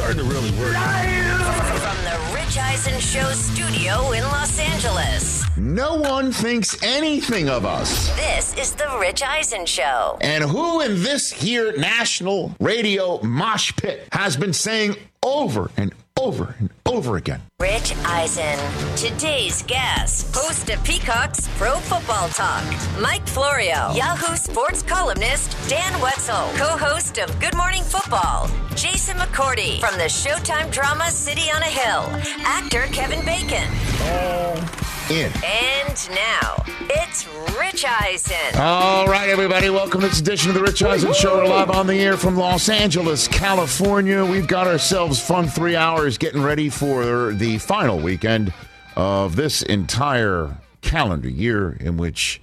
[0.00, 0.72] Starting to really work.
[0.72, 5.39] from the Rich Eisen Show studio in Los Angeles.
[5.56, 8.08] No one thinks anything of us.
[8.16, 10.16] This is the Rich Eisen Show.
[10.20, 16.54] And who in this here national radio mosh pit has been saying over and over
[16.58, 17.42] and over again?
[17.60, 18.58] Rich Eisen.
[18.96, 22.64] Today's guest, host of Peacock's Pro Football Talk,
[23.00, 29.98] Mike Florio, Yahoo Sports columnist Dan Wetzel, co-host of Good Morning Football, Jason McCourty from
[29.98, 32.04] the Showtime drama City on a Hill,
[32.46, 33.68] actor Kevin Bacon,
[34.02, 34.66] uh,
[35.10, 35.32] In.
[35.44, 37.26] and now it's
[37.58, 38.60] Rich Eisen.
[38.60, 41.38] All right, everybody, welcome to this edition of the Rich Eisen Show.
[41.38, 44.24] We're live on the air from Los Angeles, California.
[44.24, 48.54] We've got ourselves fun three hours getting ready for the final weekend
[48.94, 52.40] of this entire calendar year in which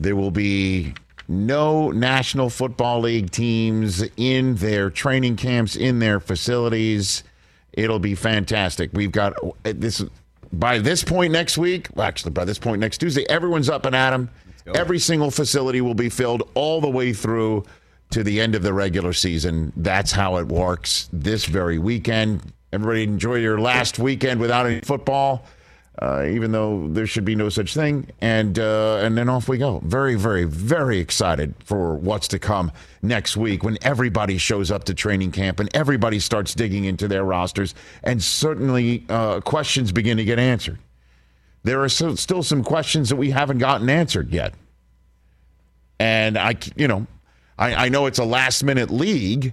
[0.00, 0.94] there will be
[1.28, 7.22] no National Football League teams in their training camps, in their facilities.
[7.72, 8.90] It'll be fantastic.
[8.92, 10.04] We've got this
[10.52, 11.88] by this point next week.
[11.94, 14.30] Well, actually, by this point next Tuesday, everyone's up and at 'em.
[14.74, 17.64] Every single facility will be filled all the way through
[18.10, 19.72] to the end of the regular season.
[19.76, 22.52] That's how it works this very weekend.
[22.72, 25.44] Everybody enjoy your last weekend without any football
[26.00, 28.08] uh, even though there should be no such thing.
[28.20, 29.80] And uh, and then off we go.
[29.84, 32.70] Very, very, very excited for what's to come
[33.02, 37.24] next week when everybody shows up to training camp and everybody starts digging into their
[37.24, 40.78] rosters, and certainly uh, questions begin to get answered.
[41.64, 44.54] There are so, still some questions that we haven't gotten answered yet,
[45.98, 47.06] and I, you know,
[47.58, 49.52] I, I know it's a last minute league.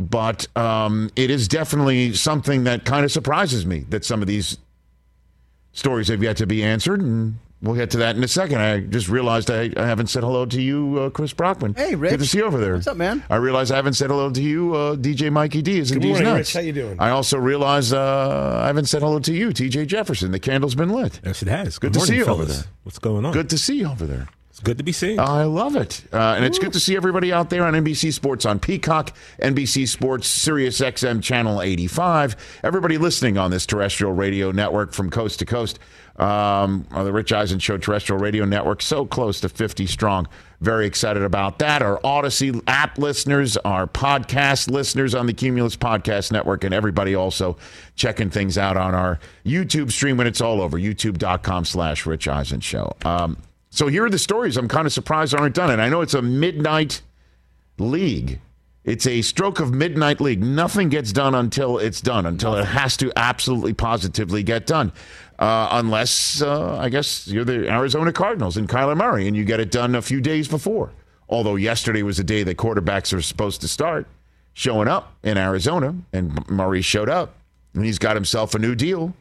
[0.00, 4.56] But um, it is definitely something that kind of surprises me that some of these
[5.78, 8.60] stories have yet to be answered, and we'll get to that in a second.
[8.60, 11.74] I just realized I, I haven't said hello to you, uh, Chris Brockman.
[11.74, 12.10] Hey, Rich.
[12.10, 12.74] Good to see you over there.
[12.74, 13.22] What's up, man?
[13.30, 15.78] I realize I haven't said hello to you, uh, DJ Mikey D.
[15.78, 16.38] Is Good D's morning, nuts.
[16.38, 16.52] Rich.
[16.54, 16.96] How you doing?
[16.98, 20.32] I also realize uh, I haven't said hello to you, TJ Jefferson.
[20.32, 21.20] The candle's been lit.
[21.24, 21.78] Yes, it has.
[21.78, 22.64] Good Good, to see morning, you over there.
[22.82, 23.32] What's going on?
[23.32, 24.28] Good to see you over there.
[24.58, 25.20] It's good to be seen.
[25.20, 26.02] I love it.
[26.12, 29.86] Uh, and it's good to see everybody out there on NBC Sports on Peacock, NBC
[29.86, 32.34] Sports, Sirius XM Channel 85.
[32.64, 35.78] Everybody listening on this terrestrial radio network from coast to coast.
[36.16, 40.26] Um, on the Rich Eisen Show terrestrial radio network, so close to 50 strong.
[40.60, 41.80] Very excited about that.
[41.80, 47.56] Our Odyssey app listeners, our podcast listeners on the Cumulus Podcast Network, and everybody also
[47.94, 50.76] checking things out on our YouTube stream when it's all over.
[50.76, 52.96] YouTube.com slash Rich Eisen Show.
[53.04, 53.36] Um,
[53.70, 55.70] so here are the stories I'm kind of surprised aren't done.
[55.70, 57.02] And I know it's a midnight
[57.78, 58.40] league.
[58.84, 60.42] It's a stroke of midnight league.
[60.42, 64.92] Nothing gets done until it's done, until it has to absolutely positively get done.
[65.38, 69.60] Uh, unless, uh, I guess, you're the Arizona Cardinals and Kyler Murray and you get
[69.60, 70.90] it done a few days before.
[71.28, 74.06] Although yesterday was the day that quarterbacks are supposed to start
[74.54, 77.36] showing up in Arizona, and Murray showed up,
[77.74, 79.14] and he's got himself a new deal.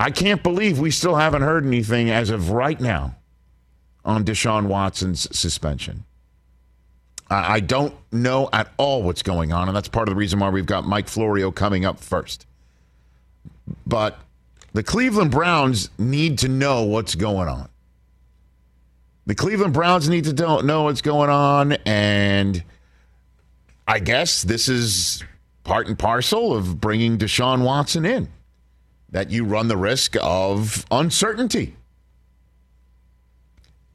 [0.00, 3.16] I can't believe we still haven't heard anything as of right now
[4.02, 6.04] on Deshaun Watson's suspension.
[7.28, 10.40] I I don't know at all what's going on, and that's part of the reason
[10.40, 12.46] why we've got Mike Florio coming up first.
[13.86, 14.18] But
[14.72, 17.68] the Cleveland Browns need to know what's going on.
[19.26, 22.64] The Cleveland Browns need to know what's going on, and
[23.86, 25.22] I guess this is
[25.62, 28.30] part and parcel of bringing Deshaun Watson in.
[29.10, 31.76] That you run the risk of uncertainty.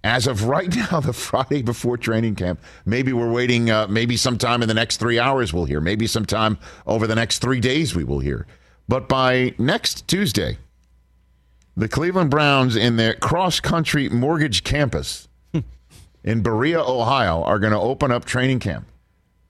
[0.04, 4.62] As of right now, the Friday before training camp, maybe we're waiting, uh, maybe sometime
[4.62, 5.82] in the next three hours we'll hear.
[5.82, 8.46] Maybe sometime over the next three days we will hear.
[8.88, 10.60] But by next Tuesday,
[11.76, 15.28] the Cleveland Browns in their cross country mortgage campus
[16.24, 18.86] in Berea, Ohio, are going to open up training camp.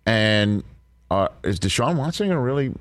[0.06, 0.64] And
[1.12, 2.74] uh, is Deshaun Watson going to really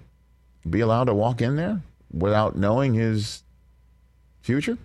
[0.69, 1.83] be allowed to walk in there
[2.15, 3.43] without knowing his
[4.41, 4.79] future?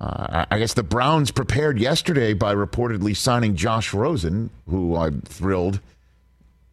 [0.00, 5.80] Uh, I guess the Browns prepared yesterday by reportedly signing Josh Rosen, who I'm thrilled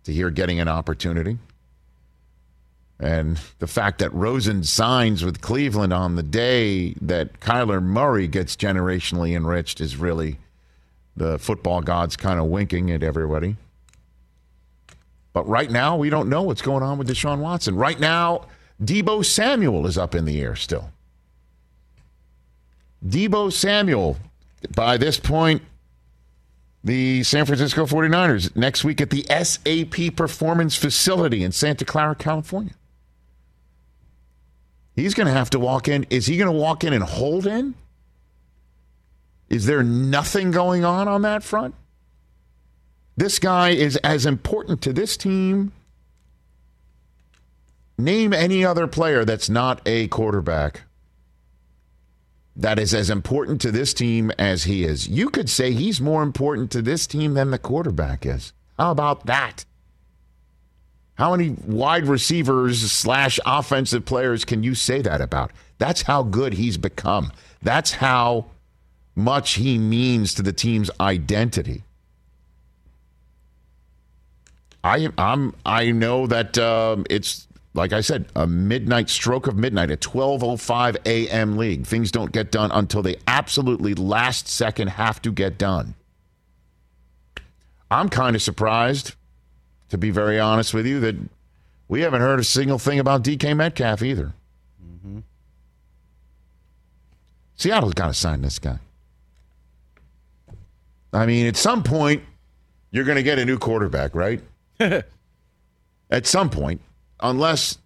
[0.04, 1.40] to hear getting an opportunity.
[3.00, 8.56] And the fact that Rosen signs with Cleveland on the day that Kyler Murray gets
[8.56, 10.38] generationally enriched is really
[11.18, 13.58] the football gods kind of winking at everybody.
[15.34, 17.76] But right now, we don't know what's going on with Deshaun Watson.
[17.76, 18.46] Right now,
[18.84, 20.92] Deebo Samuel is up in the air still.
[23.06, 24.18] Deebo Samuel,
[24.76, 25.62] by this point,
[26.84, 32.74] the San Francisco 49ers next week at the SAP Performance Facility in Santa Clara, California.
[34.96, 36.06] He's going to have to walk in.
[36.10, 37.76] Is he going to walk in and hold in?
[39.50, 41.76] Is there nothing going on on that front?
[43.18, 45.72] This guy is as important to this team.
[47.98, 50.82] Name any other player that's not a quarterback
[52.56, 55.08] that is as important to this team as he is.
[55.08, 58.54] You could say he's more important to this team than the quarterback is.
[58.78, 59.66] How about that?
[61.16, 65.52] How many wide receivers slash offensive players can you say that about?
[65.78, 67.32] That's how good he's become.
[67.62, 68.46] That's how
[69.16, 71.84] much he means to the team's identity.
[74.84, 79.92] I I'm I know that um, it's like I said, a midnight stroke of midnight,
[79.92, 81.58] a 12:05 a.m.
[81.58, 81.86] league.
[81.86, 85.96] Things don't get done until they absolutely last second have to get done.
[87.92, 89.14] I'm kind of surprised,
[89.90, 91.16] to be very honest with you, that
[91.88, 94.34] we haven't heard a single thing about DK Metcalf either.
[94.84, 95.20] Mm-hmm.
[97.56, 98.80] Seattle's got to sign this guy.
[101.14, 102.24] I mean, at some point,
[102.92, 104.42] you're going to get a new quarterback, right?
[104.80, 106.82] at some point
[107.30, 107.78] unless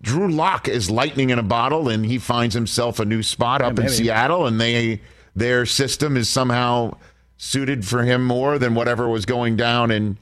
[0.00, 3.78] Drew Lock is lightning in a bottle and he finds himself a new spot up
[3.78, 5.00] in Seattle and they
[5.34, 6.96] their system is somehow
[7.36, 10.18] suited for him more than whatever was going down in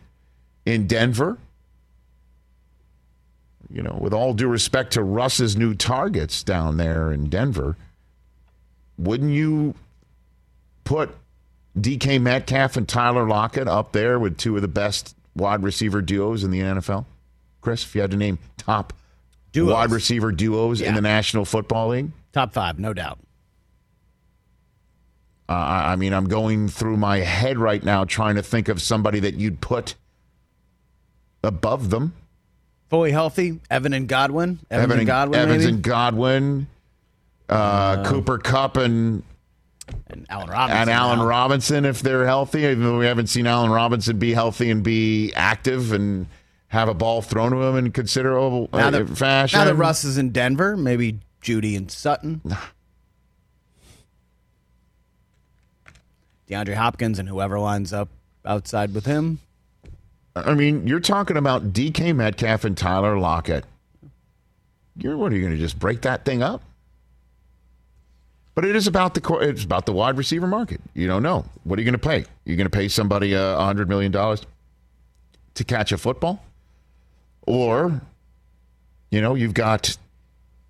[0.66, 1.38] in Denver.
[3.70, 7.76] You know, with all due respect to Russ's new targets down there in Denver,
[8.98, 9.74] wouldn't you
[10.84, 11.14] put
[11.78, 16.44] DK Metcalf and Tyler Lockett up there with two of the best wide receiver duos
[16.44, 17.04] in the NFL?
[17.64, 18.92] Chris, if you had to name top
[19.52, 19.72] duos.
[19.72, 20.88] wide receiver duos yeah.
[20.88, 22.10] in the National Football League?
[22.32, 23.18] Top five, no doubt.
[25.48, 29.20] Uh, I mean, I'm going through my head right now trying to think of somebody
[29.20, 29.94] that you'd put
[31.42, 32.14] above them.
[32.88, 34.60] Fully healthy, Evan and Godwin.
[34.70, 35.40] Evan, Evan and Godwin.
[35.40, 35.74] Evans maybe?
[35.74, 36.66] and Godwin.
[37.48, 39.22] Uh, uh, Cooper Kupp and
[40.06, 40.80] and Allen Robinson.
[40.80, 41.26] And Allen now.
[41.26, 45.32] Robinson, if they're healthy, even though we haven't seen Allen Robinson be healthy and be
[45.34, 46.26] active and
[46.74, 49.58] have a ball thrown to him in considerable uh, now that, fashion.
[49.58, 52.42] Now that Russ is in Denver, maybe Jeudy and Sutton.
[56.50, 58.08] DeAndre Hopkins and whoever lines up
[58.44, 59.38] outside with him.
[60.36, 63.64] I mean, you're talking about DK Metcalf and Tyler Lockett.
[64.96, 66.60] You're what are you going to just break that thing up?
[68.54, 70.80] But it is about the it's about the wide receiver market.
[70.92, 72.24] You don't know what are you going to pay.
[72.44, 74.44] You're going to pay somebody uh, a hundred million dollars
[75.54, 76.42] to catch a football.
[77.46, 78.00] Or,
[79.10, 79.96] you know, you've got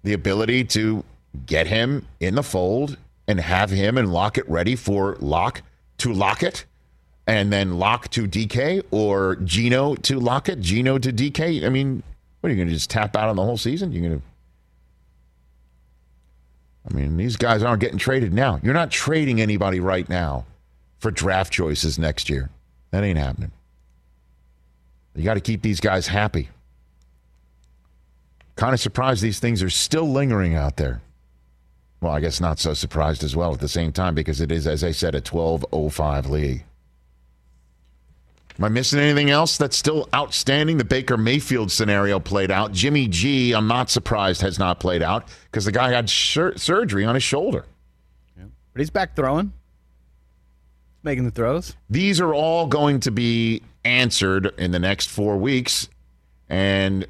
[0.03, 1.05] the ability to
[1.47, 5.63] get him in the fold and have him and Lockett ready for lock
[5.99, 6.65] to Lockett
[7.27, 11.65] and then lock to DK or Geno to Lockett, Geno to DK.
[11.65, 12.03] I mean,
[12.41, 13.93] what are you going to just tap out on the whole season?
[13.93, 14.27] You're going to.
[16.91, 18.61] I mean, these guys aren't getting traded now.
[18.63, 20.45] You're not trading anybody right now
[20.99, 22.51] for draft choices next year.
[22.91, 23.53] That ain't happening.
[25.15, 26.51] You got to keep these guys happy.
[28.65, 31.03] Kind of surprised these things are still lingering out there.
[32.01, 34.67] Well, I guess not so surprised as well at the same time because it is,
[34.67, 36.65] as I said, a 1205 league.
[38.59, 40.79] Am I missing anything else that's still outstanding?
[40.79, 42.73] The Baker Mayfield scenario played out.
[42.73, 47.05] Jimmy G, I'm not surprised, has not played out because the guy had sur- surgery
[47.05, 47.67] on his shoulder.
[48.35, 48.45] Yeah.
[48.73, 49.53] But he's back throwing,
[51.03, 51.77] making the throws.
[51.91, 55.91] These are all going to be answered in the next four weeks.
[56.49, 57.07] And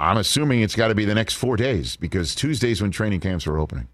[0.00, 3.46] I'm assuming it's got to be the next four days because Tuesdays when training camps
[3.46, 3.86] are opening.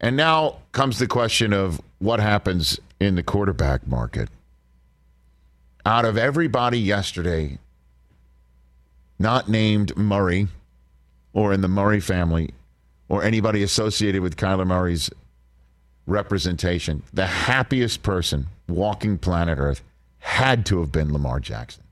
[0.00, 4.30] And now comes the question of what happens in the quarterback market.
[5.84, 7.58] Out of everybody yesterday,
[9.18, 10.48] not named Murray
[11.34, 12.52] or in the Murray family
[13.10, 15.10] or anybody associated with Kyler Murray's
[16.06, 19.82] representation, the happiest person walking planet Earth
[20.20, 21.83] had to have been Lamar Jackson.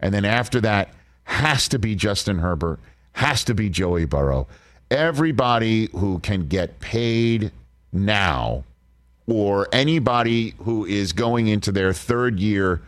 [0.00, 0.90] And then after that,
[1.24, 2.80] has to be Justin Herbert,
[3.12, 4.48] has to be Joey Burrow.
[4.90, 7.52] Everybody who can get paid
[7.92, 8.64] now,
[9.26, 12.82] or anybody who is going into their third year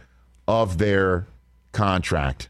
[0.49, 1.27] of their
[1.71, 2.49] contract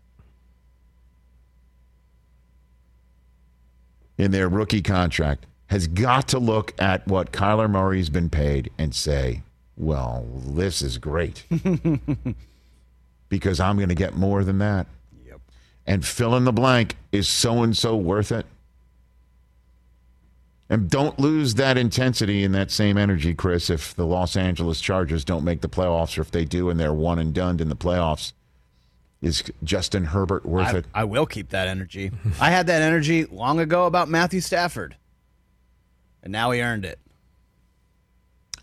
[4.17, 8.95] in their rookie contract, has got to look at what Kyler Murray's been paid and
[8.95, 9.43] say,
[9.77, 11.45] well, this is great.
[13.33, 14.87] because I'm going to get more than that.
[15.27, 15.41] Yep.
[15.87, 18.45] And fill in the blank is so and so worth it?
[20.69, 25.25] And don't lose that intensity and that same energy, Chris, if the Los Angeles Chargers
[25.25, 27.77] don't make the playoffs or if they do and they're one and done in the
[27.77, 28.35] playoffs.
[29.23, 30.87] Is Justin Herbert worth I, it?
[30.95, 32.11] I will keep that energy.
[32.41, 34.95] I had that energy long ago about Matthew Stafford,
[36.23, 36.99] and now he earned it.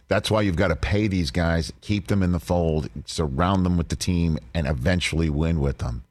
[0.10, 3.78] That's why you've got to pay these guys, keep them in the fold, surround them
[3.78, 6.04] with the team, and eventually win with them,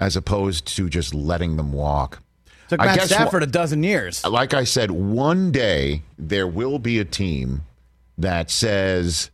[0.00, 2.20] as opposed to just letting them walk.
[2.68, 4.24] Took I Matt guess Stafford a dozen years.
[4.24, 7.62] like I said, one day there will be a team
[8.18, 9.30] that says,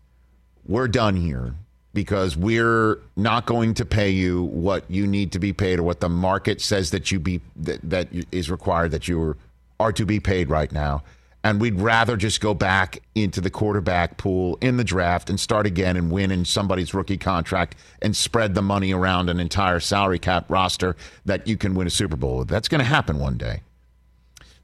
[0.67, 1.55] we're done here
[1.95, 6.01] because we're not going to pay you what you need to be paid or what
[6.01, 9.37] the market says that you be that, that is required that you
[9.81, 11.03] are to be paid right now.
[11.45, 15.67] And we'd rather just go back into the quarterback pool in the draft and start
[15.67, 20.19] again and win in somebody's rookie contract and spread the money around an entire salary
[20.19, 22.49] cap roster that you can win a Super Bowl with.
[22.49, 23.63] That's going to happen one day.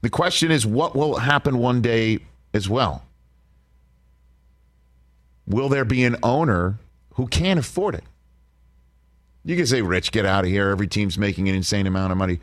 [0.01, 2.19] The question is, what will happen one day
[2.53, 3.03] as well?
[5.47, 6.77] Will there be an owner
[7.13, 8.03] who can't afford it?
[9.43, 10.69] You can say, Rich, get out of here.
[10.69, 12.39] Every team's making an insane amount of money.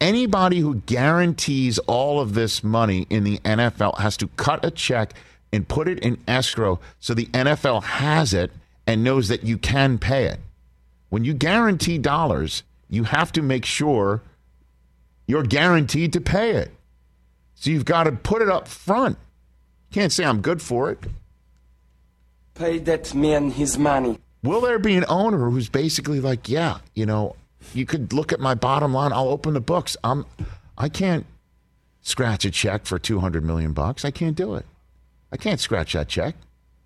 [0.00, 5.12] Anybody who guarantees all of this money in the NFL has to cut a check
[5.52, 8.50] and put it in escrow so the NFL has it
[8.86, 10.40] and knows that you can pay it.
[11.10, 14.22] When you guarantee dollars, you have to make sure
[15.26, 16.72] you're guaranteed to pay it.
[17.54, 19.18] So you've got to put it up front.
[19.90, 20.98] You can't say I'm good for it.
[22.54, 24.18] Pay that man his money.
[24.42, 27.36] Will there be an owner who's basically like, yeah, you know,
[27.74, 29.12] you could look at my bottom line.
[29.12, 29.96] I'll open the books.
[30.02, 30.26] I'm,
[30.76, 31.26] I can't
[32.00, 34.04] scratch a check for 200 million bucks.
[34.04, 34.66] I can't do it.
[35.32, 36.34] I can't scratch that check.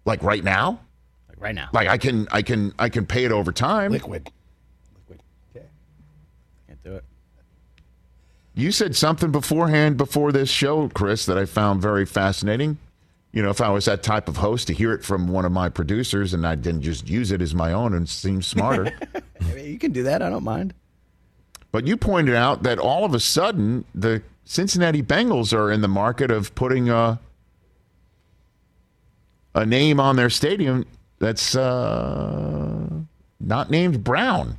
[0.05, 0.81] Like right now?
[1.29, 1.69] Like right now.
[1.73, 3.93] Like I can, I can, I can pay it over time.
[3.93, 4.31] Liquid.
[4.95, 5.21] Liquid.
[5.55, 5.67] Okay.
[6.67, 7.05] Can't do it.
[8.55, 12.79] You said something beforehand before this show, Chris, that I found very fascinating.
[13.33, 15.51] You know, if I was that type of host, to hear it from one of
[15.51, 18.97] my producers and I didn't just use it as my own and seem smarter.
[19.57, 20.23] You can do that.
[20.23, 20.75] I don't mind.
[21.73, 25.89] but you pointed out that all of a sudden the Cincinnati Bengals are in the
[25.89, 27.19] market of putting a
[29.55, 30.85] a name on their stadium
[31.19, 32.89] that's uh,
[33.41, 34.59] not named Brown.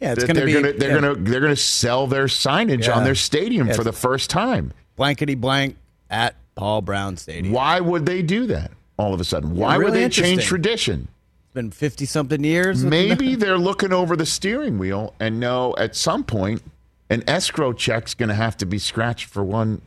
[0.00, 2.86] Yeah, it's going to they're be gonna they're yeah, gonna they're gonna sell their signage
[2.86, 2.96] Yeah.
[2.96, 4.72] on their stadium for the first time.
[4.96, 5.76] blankety blank
[6.08, 7.52] at Paul Brown Stadium.
[7.52, 9.54] Why would they do that all of a sudden?
[9.56, 11.08] Why would they change tradition?
[11.50, 12.84] It's been 50 something years.
[12.84, 16.62] Maybe they're looking over the steering wheel and know at some point
[17.10, 19.82] an escrow check's going to have to be scratched for one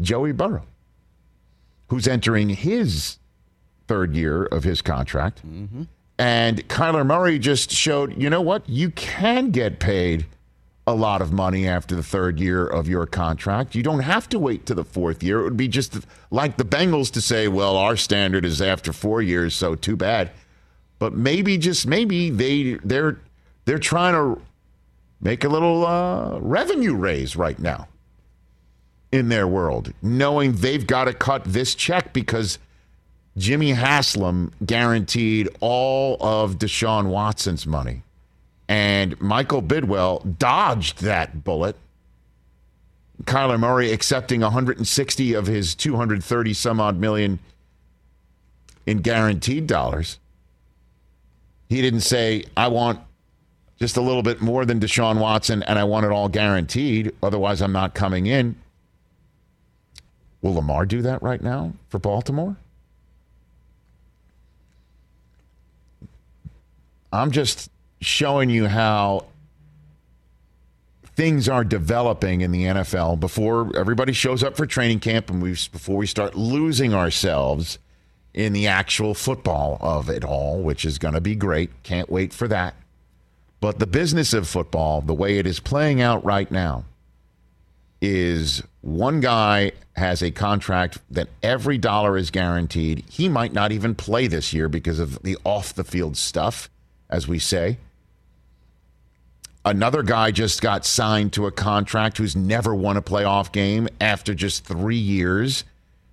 [0.00, 0.66] Joey Burrow,
[1.86, 3.18] who's entering his
[3.86, 5.46] third year of his contract.
[5.46, 5.84] Mm-hmm.
[6.18, 8.68] And Kyler Murray just showed, you know what?
[8.68, 10.26] You can get paid
[10.84, 13.76] a lot of money after the third year of your contract.
[13.76, 15.38] You don't have to wait to the fourth year.
[15.38, 15.96] It would be just
[16.32, 20.32] like the Bengals to say, well, our standard is after four years, so too bad.
[21.02, 23.18] But maybe just maybe they they're
[23.64, 24.40] they're trying to
[25.20, 27.88] make a little uh, revenue raise right now
[29.10, 32.60] in their world, knowing they've got to cut this check because
[33.36, 38.04] Jimmy Haslam guaranteed all of Deshaun Watson's money.
[38.68, 41.74] And Michael Bidwill dodged that bullet.
[43.24, 47.40] Kyler Murray accepting 160 of his 230 some odd million
[48.86, 50.20] in guaranteed dollars.
[51.72, 53.00] He didn't say, I want
[53.78, 57.14] just a little bit more than Deshaun Watson and I want it all guaranteed.
[57.22, 58.56] Otherwise, I'm not coming in.
[60.42, 62.58] Will Lamar do that right now for Baltimore?
[67.10, 67.70] I'm just
[68.02, 69.24] showing you how
[71.16, 75.56] things are developing in the NFL before everybody shows up for training camp and we
[75.72, 77.78] before we start losing ourselves
[78.34, 81.70] in the actual football of it all, which is going to be great.
[81.82, 82.74] Can't wait for that.
[83.60, 86.84] But the business of football, the way it is playing out right now,
[88.00, 93.04] is one guy has a contract that every dollar is guaranteed.
[93.08, 96.68] He might not even play this year because of the off the field stuff,
[97.08, 97.78] as we say.
[99.64, 104.34] Another guy just got signed to a contract who's never won a playoff game after
[104.34, 105.62] just three years.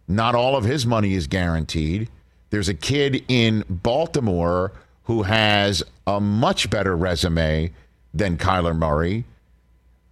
[0.10, 2.10] Not all of his money is guaranteed.
[2.50, 4.74] There's a kid in Baltimore
[5.04, 7.72] who has a much better resume
[8.12, 9.26] than Kyler Murray.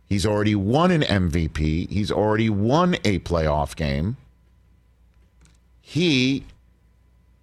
[0.05, 1.89] He's already won an MVP.
[1.89, 4.17] He's already won a playoff game.
[5.81, 6.43] He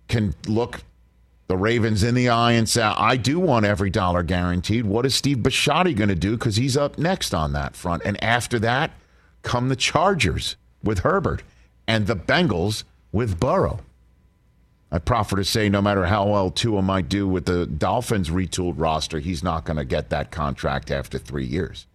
[0.06, 0.82] can look
[1.48, 4.86] the Ravens in the eye and say, I do want every dollar guaranteed.
[4.86, 6.36] What is Steve Bisciotti going to do?
[6.36, 8.02] Because he's up next on that front.
[8.04, 8.92] And after that,
[9.42, 11.42] come the Chargers with Herbert
[11.86, 13.80] and the Bengals with Burrow.
[14.90, 18.74] I proffer to say, no matter how well Tua might do with the Dolphins' retooled
[18.76, 21.86] roster, he's not going to get that contract after three years.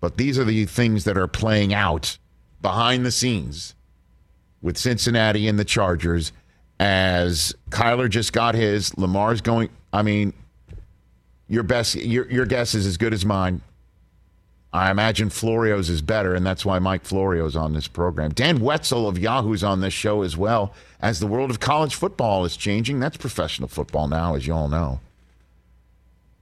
[0.00, 2.18] But these are the things that are playing out
[2.60, 3.74] behind the scenes
[4.60, 6.32] with Cincinnati and the Chargers
[6.78, 8.96] as Kyler just got his.
[8.96, 9.70] Lamar's going.
[9.92, 10.32] I mean,
[11.48, 13.62] your best, your your guess is as good as mine.
[14.72, 18.32] I imagine Florio's is better, and that's why Mike Florio's on this program.
[18.32, 20.74] Dan Wetzel of Yahoo's on this show as well.
[21.00, 24.68] As the world of college football is changing, that's professional football now, as you all
[24.68, 25.00] know.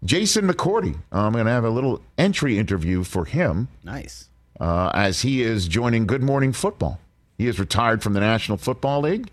[0.04, 3.68] Jason McCourty, I'm going to have a little entry interview for him.
[3.84, 4.28] Nice.
[4.58, 7.00] Uh, as he is joining Good Morning Football.
[7.38, 9.30] He is retired from the National Football League.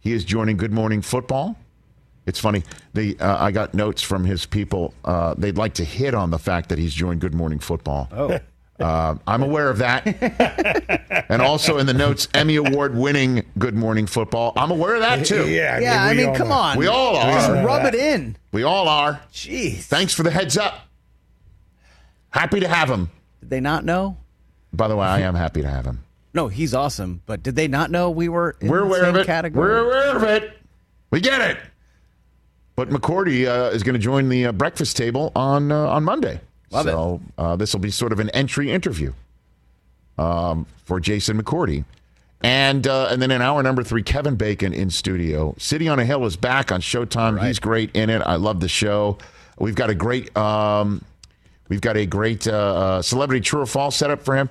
[0.00, 1.56] He is joining Good Morning Football.
[2.26, 2.62] It's funny.
[2.94, 4.94] They, uh, I got notes from his people.
[5.04, 8.08] Uh, they'd like to hit on the fact that he's joined Good Morning Football.
[8.12, 8.38] Oh.
[8.80, 10.06] Uh, I'm aware of that.
[11.28, 14.52] and also in the notes, Emmy Award winning Good Morning Football.
[14.56, 15.48] I'm aware of that too.
[15.48, 16.54] Yeah, Yeah, I we mean, come know.
[16.54, 16.78] on.
[16.78, 17.32] We all are.
[17.32, 17.64] Just are.
[17.64, 18.36] rub it in.
[18.52, 19.20] We all are.
[19.32, 19.82] Jeez.
[19.82, 20.80] Thanks for the heads up.
[22.30, 23.10] Happy to have him.
[23.40, 24.16] Did they not know?
[24.72, 26.02] By the way, I am happy to have him.
[26.32, 27.22] No, he's awesome.
[27.26, 29.26] But did they not know we were in We're the aware same of it.
[29.26, 29.68] category?
[29.68, 30.58] We're aware of it.
[31.12, 31.58] We get it.
[32.76, 36.40] But McCourty uh, is going to join the uh, breakfast table on uh, on Monday.
[36.70, 39.12] Love so uh, this will be sort of an entry interview
[40.18, 41.84] um, for Jason McCourty.
[42.42, 45.54] And uh, and then in hour number three, Kevin Bacon in studio.
[45.56, 47.44] City on a Hill is back on Showtime.
[47.46, 48.20] He's great in it.
[48.20, 49.18] I love the show.
[49.58, 51.02] We've got a great um,
[51.68, 54.50] we've got a great uh, uh, celebrity true or false setup for him.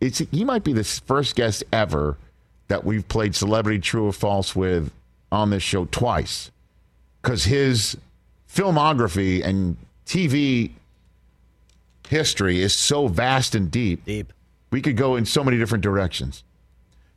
[0.00, 2.16] It's he might be the first guest ever
[2.68, 4.90] that we've played celebrity true or false with
[5.30, 6.50] on this show twice
[7.22, 7.96] because his
[8.52, 10.72] filmography and TV
[12.08, 14.04] history is so vast and deep.
[14.04, 14.32] Deep.
[14.70, 16.44] We could go in so many different directions.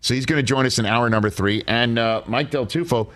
[0.02, 1.64] So he's going to join us in hour number three.
[1.68, 3.10] And uh, Mike Del Tufo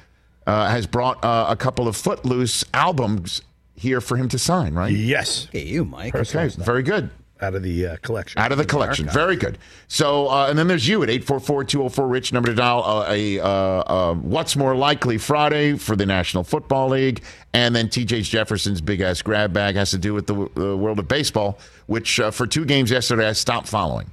[0.47, 3.41] uh, has brought uh, a couple of Footloose albums
[3.75, 4.91] here for him to sign, right?
[4.91, 6.15] Yes, Look at you, Mike.
[6.15, 7.09] Okay, very good.
[7.41, 8.39] Out of the uh, collection.
[8.39, 9.07] Out of the collection.
[9.09, 9.57] Very good.
[9.87, 14.13] So, uh, and then there's you at 844-204-RICH, number to dial, uh, a uh, uh,
[14.15, 17.23] What's More Likely Friday for the National Football League.
[17.53, 21.07] And then TJ Jefferson's big-ass grab bag has to do with the uh, world of
[21.07, 24.09] baseball, which uh, for two games yesterday I stopped following.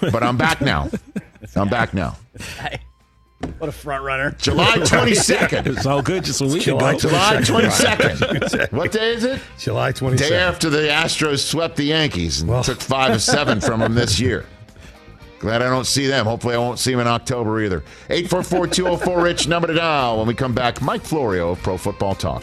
[0.00, 0.88] But I'm back now.
[1.56, 2.16] I'm back now.
[3.58, 4.30] What a front runner.
[4.38, 5.66] July 22nd.
[5.66, 6.98] It's all good just a week July ago.
[7.00, 8.16] July 22nd.
[8.16, 8.72] 22nd.
[8.72, 9.40] what day is it?
[9.58, 10.16] July 22nd.
[10.18, 12.62] Day after the Astros swept the Yankees and Well.
[12.62, 14.46] took five of seven from them this year.
[15.40, 16.26] Glad I don't see them.
[16.26, 17.84] Hopefully, I won't see them in October either.
[18.10, 20.18] 844 204 Rich, number to dial.
[20.18, 22.42] When we come back, Mike Florio of Pro Football Talk.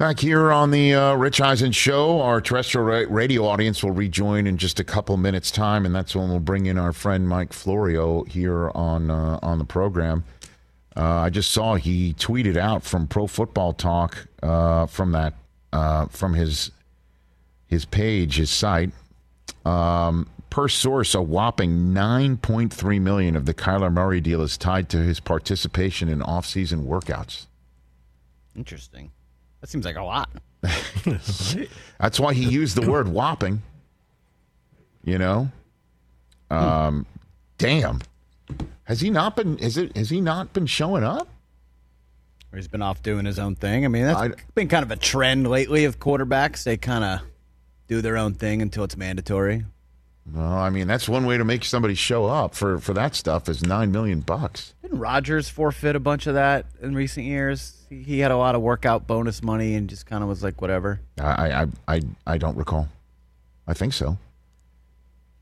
[0.00, 4.46] Back here on the uh, Rich Eisen show, our terrestrial ra- radio audience will rejoin
[4.46, 7.52] in just a couple minutes' time, and that's when we'll bring in our friend Mike
[7.52, 10.24] Florio here on uh, on the program.
[10.96, 15.34] Uh, I just saw he tweeted out from Pro Football Talk uh, from that
[15.70, 16.70] uh, from his
[17.66, 18.92] his page, his site.
[19.66, 24.96] Um, per source, a whopping 9.3 million of the Kyler Murray deal is tied to
[24.96, 27.48] his participation in off-season workouts.
[28.56, 29.10] Interesting.
[29.60, 30.30] That seems like a lot.
[31.98, 33.62] That's why he used the word whopping.
[35.04, 35.50] You know,
[36.50, 37.06] um,
[37.56, 38.00] damn.
[38.84, 39.58] Has he not been?
[39.58, 39.96] Is it?
[39.96, 41.28] Has he not been showing up?
[42.52, 43.84] Or he's been off doing his own thing.
[43.84, 46.64] I mean, that's I- been kind of a trend lately of quarterbacks.
[46.64, 47.20] They kind of
[47.88, 49.64] do their own thing until it's mandatory.
[50.30, 53.48] Well, I mean, that's one way to make somebody show up for for that stuff
[53.48, 54.74] is nine million bucks.
[54.82, 57.76] Didn't Rodgers forfeit a bunch of that in recent years?
[57.90, 60.62] He he had a lot of workout bonus money and just kind of was like,
[60.62, 61.00] whatever.
[61.20, 62.88] I I I, I don't recall.
[63.66, 64.16] I think so.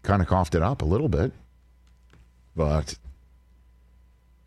[0.03, 1.33] Kind of coughed it up a little bit,
[2.57, 2.97] but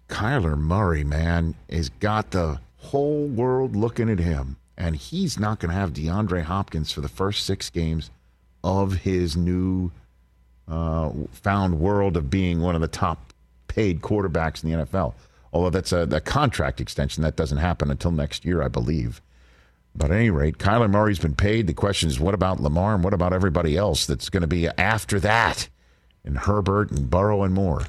[0.09, 5.69] Kyler Murray, man, has got the whole world looking at him, and he's not going
[5.71, 8.09] to have DeAndre Hopkins for the first six games
[8.63, 9.91] of his new
[10.67, 13.33] uh, found world of being one of the top
[13.67, 15.13] paid quarterbacks in the NFL.
[15.53, 19.21] Although that's a, a contract extension that doesn't happen until next year, I believe.
[19.93, 21.67] But at any rate, Kyler Murray's been paid.
[21.67, 24.67] The question is, what about Lamar and what about everybody else that's going to be
[24.67, 25.67] after that?
[26.23, 27.83] And Herbert and Burrow and more.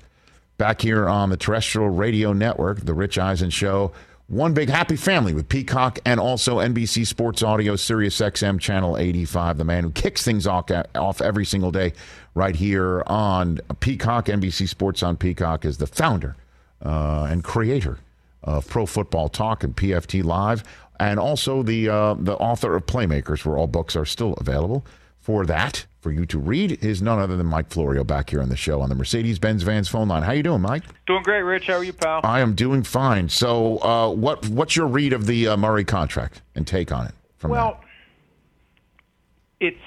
[0.58, 3.92] Back here on the terrestrial radio network, The Rich Eisen Show.
[4.26, 9.58] One big happy family with Peacock and also NBC Sports Audio, Sirius XM Channel 85.
[9.58, 11.92] The man who kicks things off, off every single day
[12.34, 14.26] right here on Peacock.
[14.26, 16.34] NBC Sports on Peacock is the founder
[16.82, 17.98] uh, and creator
[18.42, 20.64] of Pro Football Talk and PFT Live,
[20.98, 24.84] and also the uh, the author of Playmakers, where all books are still available.
[25.20, 28.48] For that, for you to read, is none other than Mike Florio back here on
[28.48, 30.24] the show on the Mercedes-Benz Vans phone line.
[30.24, 30.82] How you doing, Mike?
[31.06, 31.68] Doing great, Rich.
[31.68, 32.22] How are you, pal?
[32.24, 33.28] I am doing fine.
[33.28, 37.14] So, uh, what what's your read of the uh, Murray contract and take on it?
[37.38, 37.80] From well,
[39.60, 39.78] it's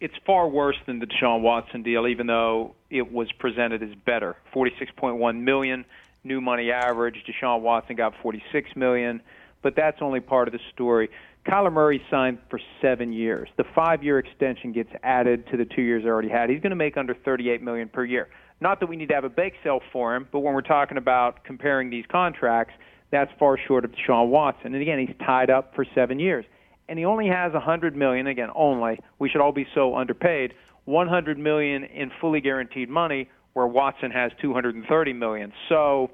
[0.00, 4.36] it's far worse than the Deshaun Watson deal, even though it was presented as better.
[4.52, 5.84] Forty-six point one million
[6.24, 7.24] new money average.
[7.26, 9.22] Deshaun Watson got forty-six million,
[9.62, 11.10] but that's only part of the story.
[11.46, 13.48] Kyler Murray signed for seven years.
[13.56, 16.50] The five-year extension gets added to the two years I already had.
[16.50, 18.28] He's going to make under thirty-eight million per year.
[18.60, 20.96] Not that we need to have a bake sale for him, but when we're talking
[20.96, 22.74] about comparing these contracts,
[23.10, 24.74] that's far short of Deshaun Watson.
[24.74, 26.44] And again, he's tied up for seven years
[26.88, 30.52] and he only has a 100 million again only we should all be so underpaid
[30.86, 35.52] 100 million in fully guaranteed money where Watson has 230 million.
[35.68, 36.10] So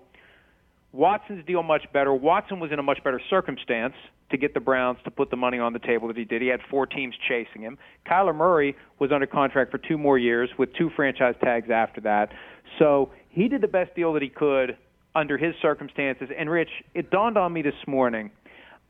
[0.93, 2.13] Watson's deal much better.
[2.13, 3.95] Watson was in a much better circumstance
[4.31, 6.41] to get the Browns to put the money on the table that he did.
[6.41, 7.79] He had four teams chasing him.
[8.09, 12.31] Kyler Murray was under contract for two more years with two franchise tags after that.
[12.79, 14.77] So he did the best deal that he could
[15.15, 16.29] under his circumstances.
[16.37, 18.31] And Rich it dawned on me this morning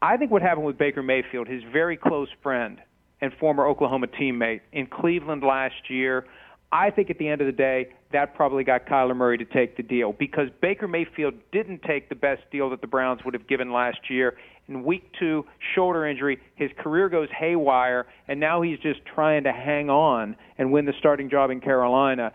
[0.03, 2.79] I think what happened with Baker Mayfield, his very close friend
[3.21, 6.27] and former Oklahoma teammate in Cleveland last year,
[6.73, 9.77] I think at the end of the day, that probably got Kyler Murray to take
[9.77, 13.47] the deal because Baker Mayfield didn't take the best deal that the Browns would have
[13.47, 14.37] given last year.
[14.69, 19.53] In week two, shoulder injury, his career goes haywire, and now he's just trying to
[19.53, 22.33] hang on and win the starting job in Carolina.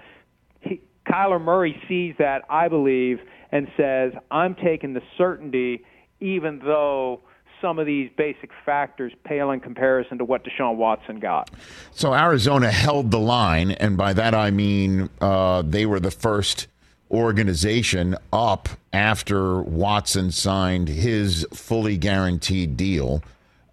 [0.61, 3.19] He, Kyler Murray sees that, I believe,
[3.51, 5.83] and says, I'm taking the certainty,
[6.21, 7.21] even though
[7.61, 11.49] some of these basic factors pale in comparison to what Deshaun Watson got.
[11.91, 16.67] So Arizona held the line, and by that I mean uh, they were the first
[17.09, 23.23] organization up after Watson signed his fully guaranteed deal.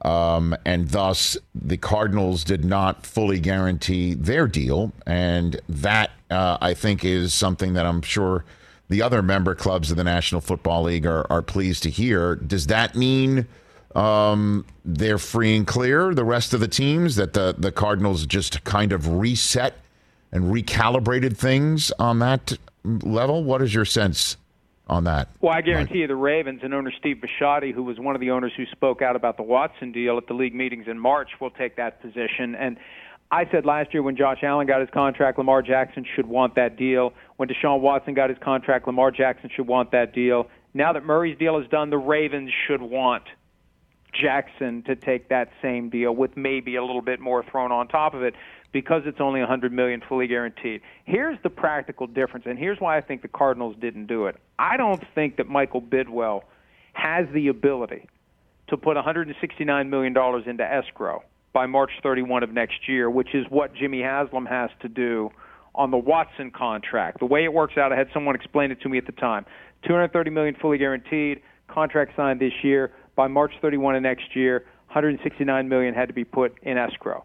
[0.02, 4.92] Um, and thus, the Cardinals did not fully guarantee their deal.
[5.06, 8.44] And that, uh, I think, is something that I'm sure
[8.88, 12.36] the other member clubs of the National Football League are, are pleased to hear.
[12.36, 13.46] Does that mean
[13.94, 18.64] um, they're free and clear, the rest of the teams, that the, the Cardinals just
[18.64, 19.74] kind of reset
[20.32, 23.44] and recalibrated things on that level?
[23.44, 24.36] What is your sense
[24.88, 25.28] on that?
[25.40, 28.30] Well, I guarantee you the Ravens and owner Steve Bisciotti, who was one of the
[28.30, 31.50] owners who spoke out about the Watson deal at the league meetings in March, will
[31.50, 32.54] take that position.
[32.54, 32.76] And
[33.30, 36.76] I said last year when Josh Allen got his contract, Lamar Jackson should want that
[36.76, 37.14] deal.
[37.36, 40.48] When Deshaun Watson got his contract, Lamar Jackson should want that deal.
[40.74, 43.24] Now that Murray's deal is done, the Ravens should want
[44.20, 48.14] Jackson to take that same deal with maybe a little bit more thrown on top
[48.14, 48.34] of it
[48.72, 50.80] because it's only 100 million fully guaranteed.
[51.04, 54.36] Here's the practical difference and here's why I think the Cardinals didn't do it.
[54.58, 56.42] I don't think that Michael Bidwill
[56.92, 58.08] has the ability
[58.68, 61.22] to put 169 million dollars into escrow
[61.52, 65.30] by March 31 of next year, which is what Jimmy Haslam has to do
[65.74, 67.20] on the Watson contract.
[67.20, 69.44] The way it works out, I had someone explain it to me at the time.
[69.84, 75.68] 230 million fully guaranteed, contract signed this year by March 31 of next year, 169
[75.68, 77.24] million had to be put in escrow.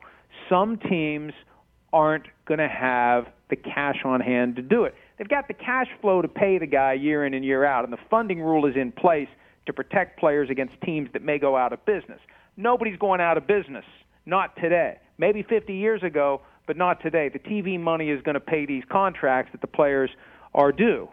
[0.50, 1.34] Some teams
[1.94, 4.96] aren't going to have the cash on hand to do it.
[5.18, 7.92] They've got the cash flow to pay the guy year in and year out, and
[7.92, 9.28] the funding rule is in place
[9.66, 12.20] to protect players against teams that may go out of business.
[12.58, 13.86] Nobody's going out of business,
[14.26, 14.98] not today.
[15.18, 17.30] Maybe 50 years ago, but not today.
[17.30, 20.10] The TV money is going to pay these contracts that the players
[20.54, 21.10] are due.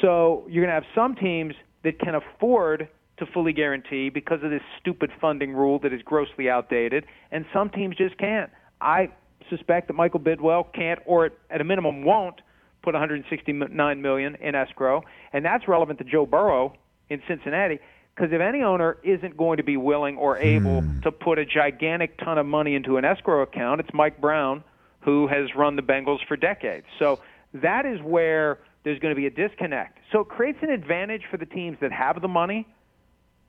[0.00, 4.50] So you're going to have some teams that can afford to fully guarantee because of
[4.50, 8.50] this stupid funding rule that is grossly outdated, and some teams just can't.
[8.80, 9.10] I
[9.50, 12.40] suspect that Michael Bidwill can't, or at a minimum won't,
[12.82, 15.02] put 169 million in escrow,
[15.32, 16.74] and that's relevant to Joe Burrow
[17.10, 17.80] in Cincinnati.
[18.14, 21.00] Because if any owner isn't going to be willing or able hmm.
[21.00, 24.64] to put a gigantic ton of money into an escrow account, it's Mike Brown,
[25.00, 26.86] who has run the Bengals for decades.
[26.98, 27.20] So
[27.54, 29.98] that is where there's going to be a disconnect.
[30.10, 32.66] So it creates an advantage for the teams that have the money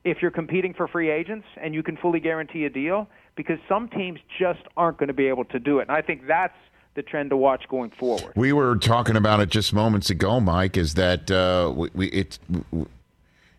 [0.03, 3.89] if you're competing for free agents and you can fully guarantee a deal because some
[3.89, 5.83] teams just aren't going to be able to do it.
[5.83, 6.55] And I think that's
[6.95, 8.33] the trend to watch going forward.
[8.35, 10.77] We were talking about it just moments ago, Mike.
[10.77, 12.39] Is that uh, we, we, it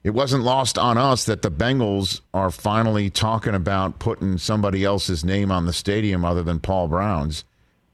[0.03, 5.25] it wasn't lost on us that the Bengals are finally talking about putting somebody else's
[5.25, 7.45] name on the stadium other than Paul Brown's,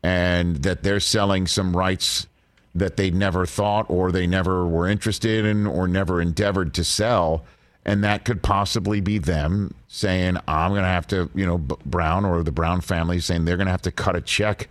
[0.02, 2.26] and that they're selling some rights
[2.74, 7.44] that they never thought or they never were interested in or never endeavored to sell
[7.86, 12.26] and that could possibly be them saying, "I'm going to have to," you know, Brown
[12.26, 14.68] or the Brown family saying they're going to have to cut a check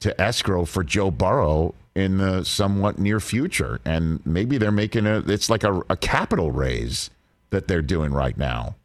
[0.00, 5.18] to escrow for Joe Burrow in the somewhat near future, and maybe they're making a.
[5.26, 7.10] It's like a, a capital raise
[7.50, 8.76] that they're doing right now.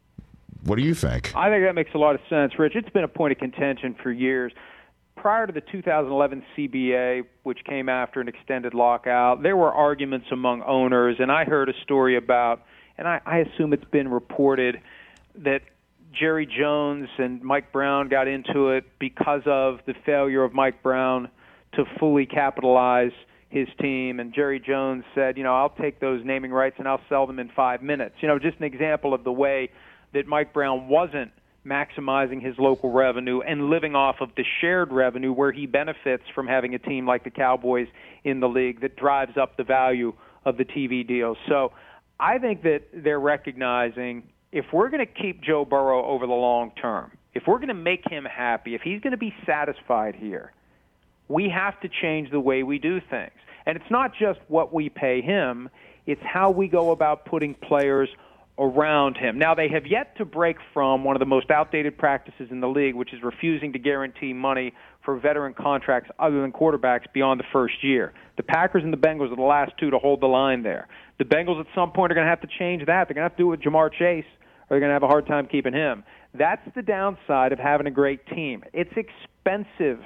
[0.64, 1.32] What do you think?
[1.34, 2.74] I think that makes a lot of sense, Rich.
[2.74, 4.52] It's been a point of contention for years.
[5.16, 10.62] Prior to the 2011 CBA, which came after an extended lockout, there were arguments among
[10.62, 12.62] owners, and I heard a story about
[13.00, 14.80] and I, I assume it's been reported
[15.36, 15.62] that
[16.12, 21.30] Jerry Jones and Mike Brown got into it because of the failure of Mike Brown
[21.74, 23.12] to fully capitalize
[23.48, 24.20] his team.
[24.20, 27.38] And Jerry Jones said, you know, I'll take those naming rights and I'll sell them
[27.38, 28.16] in five minutes.
[28.20, 29.70] You know, just an example of the way
[30.12, 31.32] that Mike Brown wasn't
[31.64, 36.46] maximizing his local revenue and living off of the shared revenue where he benefits from
[36.46, 37.88] having a team like the Cowboys
[38.24, 40.12] in the league that drives up the value
[40.44, 41.38] of the TV deals.
[41.48, 41.72] So
[42.20, 46.72] I think that they're recognizing if we're going to keep Joe Burrow over the long
[46.80, 50.52] term, if we're going to make him happy, if he's going to be satisfied here,
[51.28, 53.32] we have to change the way we do things.
[53.64, 55.70] And it's not just what we pay him,
[56.06, 58.08] it's how we go about putting players
[58.60, 59.38] around him.
[59.38, 62.68] Now, they have yet to break from one of the most outdated practices in the
[62.68, 67.44] league, which is refusing to guarantee money for veteran contracts other than quarterbacks beyond the
[67.52, 68.12] first year.
[68.36, 70.88] The Packers and the Bengals are the last two to hold the line there.
[71.18, 73.08] The Bengals at some point are going to have to change that.
[73.08, 74.24] They're going to have to do it with Ja'Marr Chase,
[74.68, 76.04] or they're going to have a hard time keeping him.
[76.34, 78.62] That's the downside of having a great team.
[78.74, 80.00] It's expensive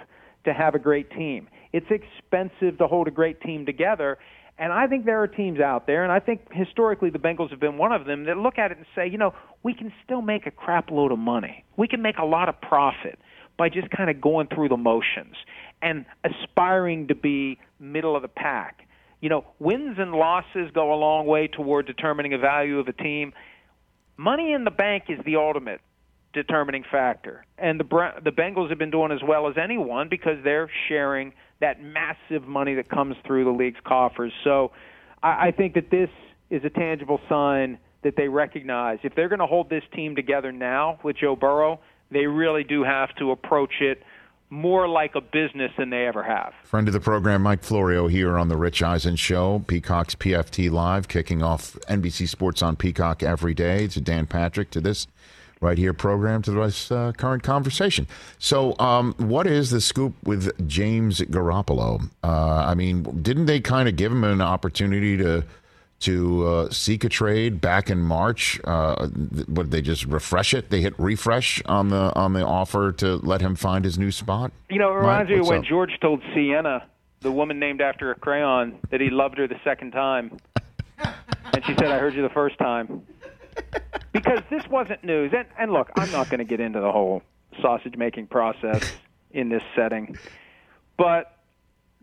[0.45, 1.49] to have a great team.
[1.73, 4.19] It's expensive to hold a great team together.
[4.59, 7.59] And I think there are teams out there, and I think historically the Bengals have
[7.59, 10.23] been one of them, that look at it and say, you know, we can still
[10.23, 11.65] make a crap load of money.
[11.77, 13.19] We can make a lot of profit
[13.59, 15.35] by just kind of going through the motions
[15.83, 18.85] and aspiring to be middle of the pack
[19.25, 22.93] you know, wins and losses go a long way toward determining a value of a
[22.93, 23.33] team.
[24.19, 25.81] Money in the bank is the ultimate
[26.35, 30.71] determining factor, and the the Bengals have been doing as well as anyone because they're
[30.89, 31.33] sharing
[31.65, 34.33] that massive money that comes through the league's coffers.
[34.45, 34.73] So,
[35.23, 36.11] I, I think that this
[36.51, 40.53] is a tangible sign that they recognize if they're going to hold this team together
[40.53, 44.03] now with Joe Burrow, they really do have to approach it
[44.51, 46.53] more like a business than they ever have.
[46.65, 51.09] Friend of the program, Mike Florio, here on the Rich Eisen Show, Peacock's PFT Live,
[51.09, 53.89] kicking off NBC Sports on Peacock every day.
[53.89, 55.07] To Dan Patrick, to this
[55.65, 58.07] right here program, to this uh, current conversation.
[58.39, 62.11] So, um, what is the scoop with James Garoppolo?
[62.23, 62.29] Uh,
[62.67, 65.45] I mean, didn't they kind of give him an opportunity to?
[66.01, 68.61] to uh, seek a trade back in March.
[68.65, 69.09] Uh,
[69.49, 70.69] would they just refresh it?
[70.69, 74.53] They hit refresh on the on the offer to let him find his new spot.
[74.69, 75.65] You know, it reminds me when up?
[75.65, 76.85] George told Sienna,
[77.21, 80.37] the woman named after a crayon, that he loved her the second time,
[80.99, 83.07] and she said, "I heard you the first time."
[84.13, 87.23] Because this wasn't news, and, and look, I'm not going to get into the whole
[87.61, 88.95] sausage making process
[89.33, 90.17] in this setting,
[90.97, 91.35] but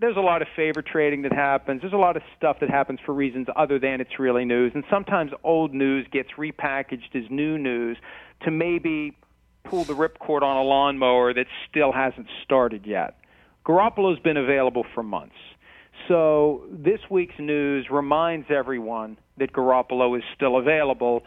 [0.01, 1.81] there's a lot of favor trading that happens.
[1.81, 4.71] There's a lot of stuff that happens for reasons other than it's really news.
[4.73, 7.97] And sometimes old news gets repackaged as new news
[8.43, 9.15] to maybe
[9.63, 13.19] pull the ripcord on a lawnmower that still hasn't started yet.
[13.63, 15.35] Garoppolo's been available for months.
[16.07, 21.23] So this week's news reminds everyone that Garoppolo is still available.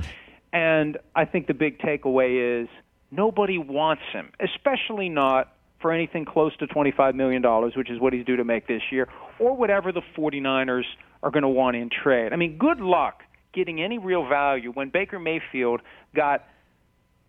[0.52, 2.68] And I think the big takeaway is
[3.10, 7.42] nobody wants him, especially not for anything close to $25 million,
[7.76, 10.84] which is what he's due to make this year, or whatever the 49ers
[11.22, 12.32] are going to want in trade.
[12.32, 13.22] I mean, good luck
[13.52, 15.80] getting any real value when Baker Mayfield
[16.14, 16.44] got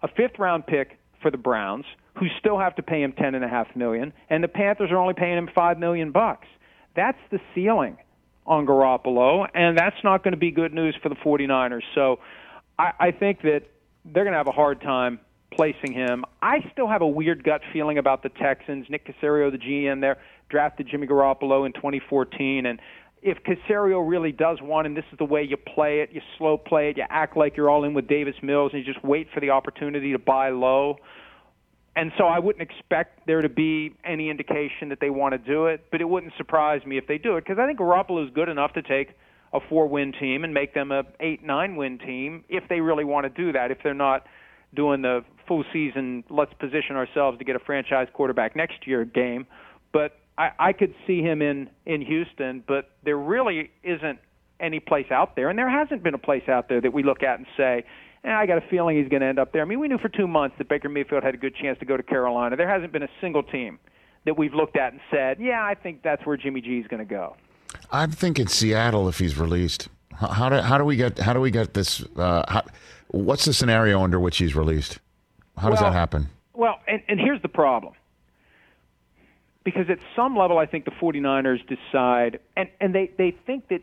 [0.03, 1.85] a fifth round pick for the Browns,
[2.19, 4.97] who still have to pay him ten and a half million, and the Panthers are
[4.97, 6.47] only paying him five million bucks.
[6.95, 7.97] That's the ceiling
[8.45, 11.81] on Garoppolo, and that's not going to be good news for the 49ers.
[11.93, 12.19] So
[12.77, 13.63] I, I think that
[14.05, 15.19] they're going to have a hard time
[15.53, 16.25] placing him.
[16.41, 18.85] I still have a weird gut feeling about the Texans.
[18.89, 20.17] Nick Caserio, the GM there,
[20.49, 22.79] drafted Jimmy Garoppolo in 2014, and
[23.25, 26.11] if Caserio really does want him, this is the way you play it.
[26.13, 26.97] You slow play it.
[26.97, 29.49] You act like you're all in with Davis Mills, and you just wait for the
[29.49, 30.97] opportunity to buy low.
[31.95, 35.67] And so I wouldn't expect there to be any indication that they want to do
[35.67, 38.33] it, but it wouldn't surprise me if they do it because I think Garoppolo is
[38.33, 39.11] good enough to take
[39.53, 43.53] a four-win team and make them a eight-nine-win team if they really want to do
[43.53, 43.71] that.
[43.71, 44.25] If they're not
[44.75, 49.47] doing the full season, let's position ourselves to get a franchise quarterback next year game.
[49.93, 54.19] But I, I could see him in in Houston, but there really isn't
[54.59, 57.23] any place out there, and there hasn't been a place out there that we look
[57.23, 57.85] at and say,
[58.25, 59.61] eh, I got a feeling he's going to end up there.
[59.61, 61.85] I mean, we knew for two months that Baker Mayfield had a good chance to
[61.85, 62.55] go to Carolina.
[62.55, 63.79] There hasn't been a single team
[64.25, 66.99] that we've looked at and said, yeah, I think that's where Jimmy G is going
[66.99, 67.35] to go.
[67.91, 69.89] I'm thinking Seattle if he's released.
[70.13, 72.01] How, how do how do we get how do we get this?
[72.15, 72.63] Uh, how,
[73.09, 74.99] what's the scenario under which he's released?
[75.57, 76.29] How does Well, that happen?
[76.53, 77.93] Well, and, and here's the problem.
[79.63, 83.81] Because at some level, I think the 49ers decide, and, and they, they think that,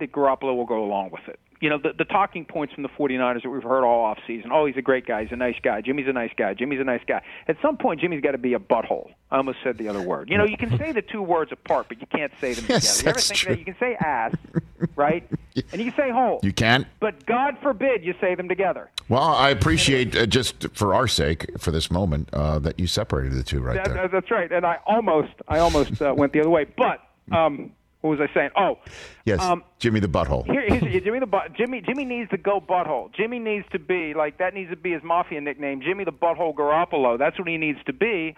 [0.00, 1.38] that Garoppolo will go along with it.
[1.60, 4.50] You know, the, the talking points from the 49ers that we've heard all off season.
[4.52, 5.22] Oh, he's a great guy.
[5.22, 5.80] He's a nice guy.
[5.80, 6.52] Jimmy's a nice guy.
[6.52, 7.22] Jimmy's a nice guy.
[7.48, 9.12] At some point, Jimmy's got to be a butthole.
[9.30, 10.28] I almost said the other word.
[10.28, 12.98] You know, you can say the two words apart, but you can't say them Yes,
[12.98, 13.04] together.
[13.04, 13.52] You ever that's think true.
[13.54, 13.58] that?
[13.60, 14.34] You can say ass,
[14.96, 15.26] right?
[15.72, 16.40] And you can say hole.
[16.42, 16.86] You can.
[17.00, 18.90] But God forbid you say them together.
[19.08, 23.32] Well, I appreciate uh, just for our sake, for this moment, uh, that you separated
[23.34, 24.08] the two right That, there.
[24.08, 24.52] that's right.
[24.52, 26.66] And I almost, I almost uh, went the other way.
[26.76, 27.00] But
[27.32, 27.72] um,
[28.04, 28.50] what was I saying?
[28.54, 28.78] Oh,
[29.24, 30.44] Yes, um, Jimmy the butthole.
[30.44, 31.54] here, here's, Jimmy the butt.
[31.56, 33.10] Jimmy, Jimmy needs to go butthole.
[33.14, 34.52] Jimmy needs to be like that.
[34.52, 37.18] Needs to be his mafia nickname, Jimmy the Butthole Garoppolo.
[37.18, 38.36] That's what he needs to be,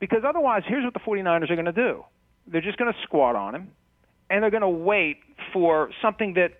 [0.00, 2.04] because otherwise, here's what the 49ers are going to do.
[2.48, 3.70] They're just going to squat on him,
[4.30, 5.18] and they're going to wait
[5.52, 6.54] for something that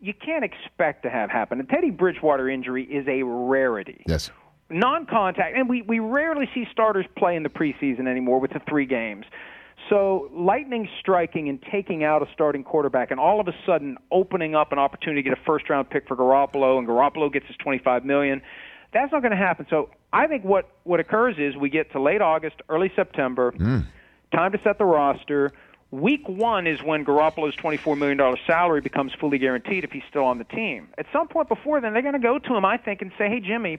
[0.00, 1.60] you can't expect to have happen.
[1.60, 4.32] A Teddy Bridgewater injury is a rarity Yes.
[4.68, 8.86] non-contact, and we, we rarely see starters play in the preseason anymore with the three
[8.86, 9.26] games.
[9.88, 14.54] So lightning striking and taking out a starting quarterback, and all of a sudden opening
[14.54, 18.04] up an opportunity to get a first-round pick for Garoppolo, and Garoppolo gets his 25
[18.04, 18.42] million.
[18.92, 19.66] That's not going to happen.
[19.70, 23.86] So I think what what occurs is we get to late August, early September, mm.
[24.32, 25.52] time to set the roster.
[25.92, 30.38] Week one is when Garoppolo's $24 million salary becomes fully guaranteed if he's still on
[30.38, 30.88] the team.
[30.98, 33.28] At some point before then, they're going to go to him, I think, and say,
[33.28, 33.78] hey, Jimmy,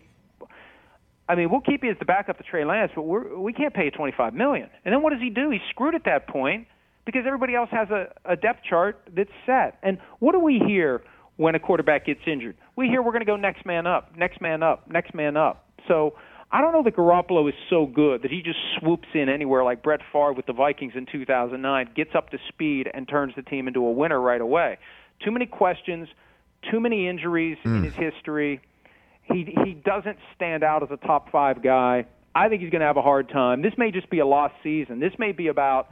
[1.31, 3.73] I mean, we'll keep you as the backup to Trey Lance, but we're, we can't
[3.73, 4.69] pay you 25 million.
[4.83, 5.49] And then what does he do?
[5.49, 6.67] He's screwed at that point
[7.05, 9.77] because everybody else has a, a depth chart that's set.
[9.81, 11.01] And what do we hear
[11.37, 12.57] when a quarterback gets injured?
[12.75, 15.69] We hear we're going to go next man up, next man up, next man up.
[15.87, 16.15] So
[16.51, 19.81] I don't know that Garoppolo is so good that he just swoops in anywhere like
[19.81, 23.69] Brett Favre with the Vikings in 2009, gets up to speed, and turns the team
[23.69, 24.79] into a winner right away.
[25.23, 26.09] Too many questions,
[26.69, 27.85] too many injuries in mm.
[27.85, 28.59] his history.
[29.31, 32.05] He he doesn't stand out as a top five guy.
[32.33, 33.61] I think he's going to have a hard time.
[33.61, 34.99] This may just be a lost season.
[34.99, 35.89] This may be about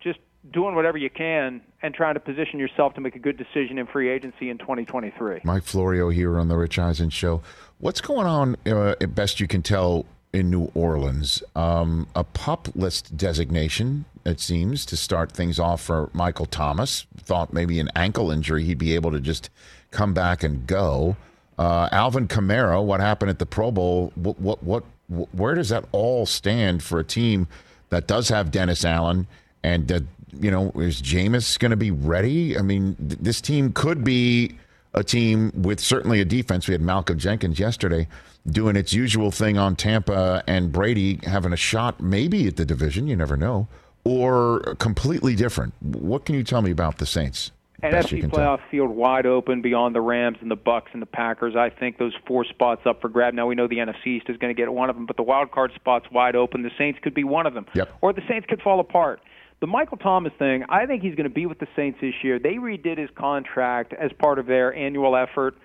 [0.00, 0.18] just
[0.52, 3.86] doing whatever you can and trying to position yourself to make a good decision in
[3.86, 5.40] free agency in 2023.
[5.44, 7.42] Mike Florio here on the Rich Eisen Show.
[7.78, 11.42] What's going on, uh, best you can tell, in New Orleans.
[11.54, 17.06] Um, a pup list designation, it seems, to start things off for Michael Thomas.
[17.16, 19.50] Thought maybe an ankle injury, he'd be able to just
[19.90, 21.16] come back and go.
[21.58, 24.12] Uh, Alvin Kamara, what happened at the Pro Bowl?
[24.14, 24.84] What, what, what,
[25.32, 27.48] where does that all stand for a team
[27.90, 29.26] that does have Dennis Allen?
[29.62, 30.00] And, uh,
[30.38, 32.58] you know, is Jameis going to be ready?
[32.58, 34.56] I mean, th- this team could be
[34.92, 36.68] a team with certainly a defense.
[36.68, 38.08] We had Malcolm Jenkins yesterday
[38.46, 43.06] doing its usual thing on Tampa and Brady having a shot maybe at the division,
[43.06, 43.66] you never know,
[44.04, 45.74] or completely different.
[45.80, 47.50] What can you tell me about the Saints?
[47.82, 48.68] NFC playoff tell.
[48.70, 51.54] field wide open beyond the Rams and the Bucs and the Packers.
[51.56, 53.34] I think those four spots up for grab.
[53.34, 55.22] Now we know the NFC East is going to get one of them, but the
[55.22, 56.62] wild card spots wide open.
[56.62, 57.90] The Saints could be one of them, Yep.
[58.00, 59.20] or the Saints could fall apart.
[59.60, 62.38] The Michael Thomas thing, I think he's going to be with the Saints this year.
[62.38, 65.56] They redid his contract as part of their annual effort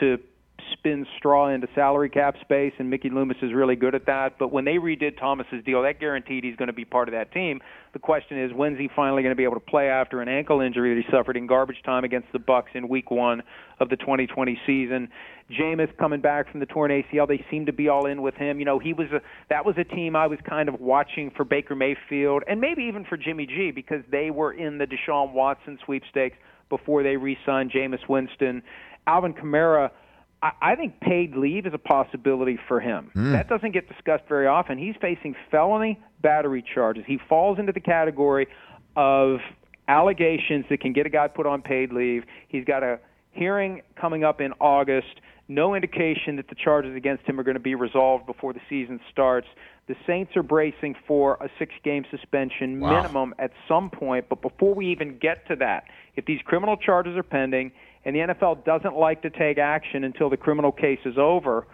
[0.00, 0.18] to
[0.72, 4.38] spin straw into salary cap space, and Mickey Loomis is really good at that.
[4.38, 7.32] But when they redid Thomas's deal, that guaranteed he's going to be part of that
[7.32, 7.60] team.
[7.92, 10.60] The question is, when's he finally going to be able to play after an ankle
[10.60, 13.42] injury that he suffered in garbage time against the Bucs in Week One
[13.80, 15.08] of the 2020 season?
[15.50, 18.58] Jameis coming back from the torn ACL, they seem to be all in with him.
[18.58, 21.44] You know, he was a that was a team I was kind of watching for
[21.44, 25.78] Baker Mayfield and maybe even for Jimmy G because they were in the Deshaun Watson
[25.84, 26.36] sweepstakes
[26.68, 28.62] before they re-signed Jameis Winston.
[29.06, 29.90] Alvin Kamara,
[30.42, 33.10] I, I think paid leave is a possibility for him.
[33.12, 33.32] Hmm.
[33.32, 34.78] That doesn't get discussed very often.
[34.78, 37.04] He's facing felony battery charges.
[37.06, 38.46] He falls into the category
[38.96, 39.38] of
[39.88, 42.24] allegations that can get a guy put on paid leave.
[42.48, 42.98] He's got a
[43.32, 45.20] hearing coming up in August.
[45.48, 49.00] No indication that the charges against him are going to be resolved before the season
[49.10, 49.46] starts.
[49.86, 53.00] The Saints are bracing for a six game suspension Wow.
[53.00, 55.84] minimum at some point, but before we even get to that,
[56.16, 57.72] if these criminal charges are pending
[58.04, 61.66] and the NFL doesn't like to take action until the criminal case is over,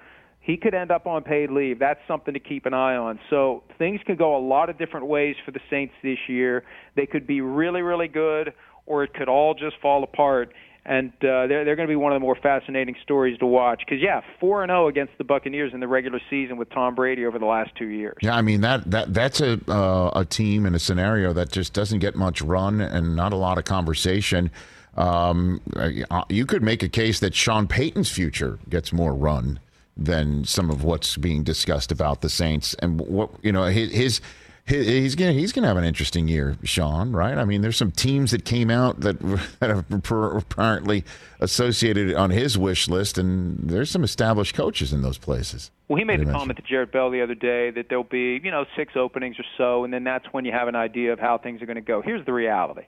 [0.44, 1.78] he could end up on paid leave.
[1.78, 3.18] That's something to keep an eye on.
[3.30, 6.64] So things could go a lot of different ways for the Saints this year.
[6.96, 8.52] They could be really, really good,
[8.84, 10.52] or it could all just fall apart.
[10.86, 13.80] And uh, they're they're going to be one of the more fascinating stories to watch.
[13.86, 17.24] Because yeah, four and zero against the Buccaneers in the regular season with Tom Brady
[17.24, 18.16] over the last two years.
[18.20, 21.72] Yeah, I mean that that that's a uh, a team and a scenario that just
[21.72, 24.50] doesn't get much run and not a lot of conversation.
[24.96, 29.58] Um, uh, you could make a case that Sean Payton's future gets more run
[29.96, 33.92] than some of what's being discussed about the Saints and what you know his.
[33.92, 34.20] his
[34.66, 37.12] He's gonna he's gonna have an interesting year, Sean.
[37.12, 37.36] Right?
[37.36, 39.20] I mean, there's some teams that came out that
[39.60, 41.04] that are apparently
[41.40, 45.70] associated on his wish list, and there's some established coaches in those places.
[45.88, 48.50] Well, he made the comment to Jarrett Bell the other day that there'll be, you
[48.50, 51.36] know, six openings or so, and then that's when you have an idea of how
[51.36, 52.00] things are going to go.
[52.00, 52.84] Here's the reality.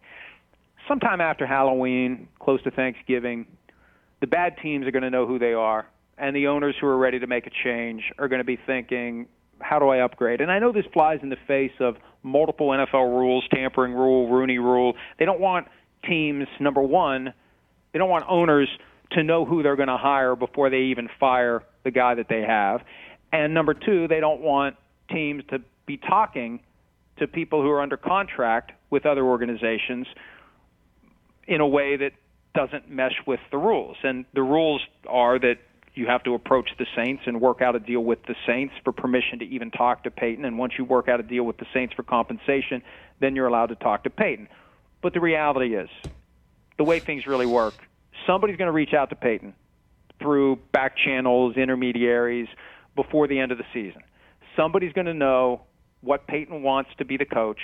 [0.89, 3.47] Sometime after Halloween, close to Thanksgiving,
[4.21, 6.97] the bad teams are going to know who they are, and the owners who are
[6.97, 9.27] ready to make a change are going to be thinking,
[9.61, 10.41] how do I upgrade?
[10.41, 14.59] And I know this flies in the face of multiple NFL rules, tampering rule, Rooney
[14.59, 14.95] rule.
[15.19, 15.67] They don't want
[16.07, 17.33] teams, number one,
[17.93, 18.69] they don't want owners
[19.13, 22.43] to know who they're going to hire before they even fire the guy that they
[22.43, 22.81] have.
[23.33, 24.77] And number two, they don't want
[25.11, 26.61] teams to be talking
[27.19, 30.07] to people who are under contract with other organizations
[31.47, 32.13] in a way that
[32.55, 33.97] doesn't mesh with the rules.
[34.03, 35.59] And the rules are that
[35.95, 38.93] you have to approach the Saints and work out a deal with the Saints for
[38.93, 40.45] permission to even talk to Payton.
[40.45, 42.83] And once you work out a deal with the Saints for compensation,
[43.21, 44.49] then you're allowed to talk to Payton.
[45.03, 45.89] But the reality is,
[46.77, 47.75] the way things really work,
[48.27, 49.55] somebody's going to reach out to Payton
[50.21, 52.49] through back channels, intermediaries
[52.95, 54.03] before the end of the season.
[54.57, 55.63] Somebody's going to know
[56.01, 57.61] what Payton wants to be the coach,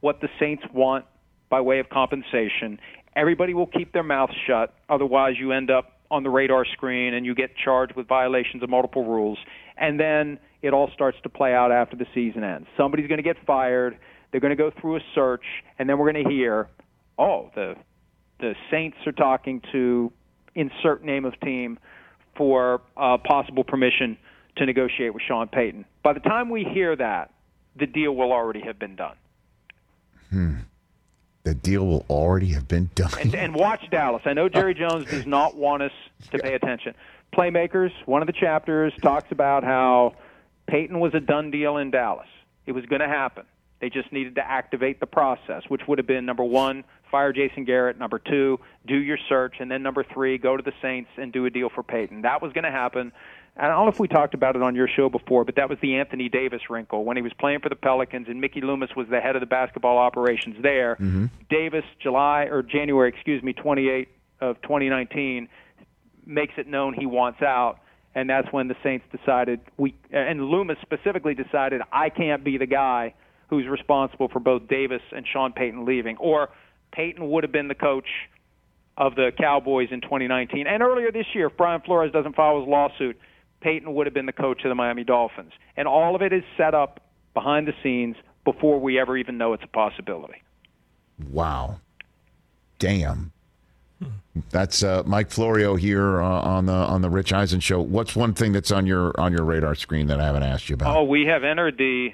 [0.00, 1.04] what the Saints want
[1.48, 2.80] by way of compensation.
[3.16, 7.26] Everybody will keep their mouth shut, otherwise, you end up on the radar screen and
[7.26, 9.38] you get charged with violations of multiple rules.
[9.76, 12.68] And then it all starts to play out after the season ends.
[12.76, 13.98] Somebody's going to get fired.
[14.30, 15.44] They're going to go through a search,
[15.78, 16.68] and then we're going to hear,
[17.18, 17.74] oh, the
[18.38, 20.12] the Saints are talking to
[20.54, 21.78] insert name of team
[22.36, 24.18] for uh, possible permission
[24.56, 25.86] to negotiate with Sean Payton.
[26.02, 27.32] By the time we hear that,
[27.78, 29.16] the deal will already have been done.
[31.46, 33.12] The deal will already have been done.
[33.20, 34.22] And, and watch Dallas.
[34.24, 35.92] I know Jerry uh, Jones does not want us
[36.32, 36.92] to pay attention.
[37.32, 40.16] Playmakers, one of the chapters talks about how
[40.66, 42.26] Payton was a done deal in Dallas.
[42.66, 43.44] It was going to happen.
[43.80, 46.82] They just needed to activate the process, which would have been number one,
[47.12, 47.96] fire Jason Garrett.
[47.96, 51.46] Number two, do your search, and then number three, go to the Saints and do
[51.46, 52.22] a deal for Payton.
[52.22, 53.12] That was going to happen.
[53.56, 55.70] And I don't know if we talked about it on your show before, but that
[55.70, 58.90] was the Anthony Davis wrinkle when he was playing for the Pelicans and Mickey Loomis
[58.94, 60.96] was the head of the basketball operations there.
[60.96, 61.26] Mm-hmm.
[61.48, 64.08] Davis, July or January, excuse me, 28
[64.42, 65.48] of 2019,
[66.26, 67.78] makes it known he wants out,
[68.14, 72.66] and that's when the Saints decided we and Loomis specifically decided I can't be the
[72.66, 73.14] guy
[73.48, 76.50] who's responsible for both Davis and Sean Payton leaving, or
[76.92, 78.08] Payton would have been the coach
[78.98, 80.66] of the Cowboys in 2019.
[80.66, 83.18] And earlier this year, if Brian Flores doesn't file his lawsuit,
[83.60, 85.52] Payton would have been the coach of the Miami Dolphins.
[85.76, 87.00] And all of it is set up
[87.34, 90.42] behind the scenes before we ever even know it's a possibility.
[91.30, 91.80] Wow.
[92.78, 93.32] Damn.
[94.50, 97.80] That's uh, Mike Florio here uh, on the on the Rich Eisen show.
[97.80, 100.74] What's one thing that's on your on your radar screen that I haven't asked you
[100.74, 100.94] about?
[100.94, 102.10] Oh, we have entered the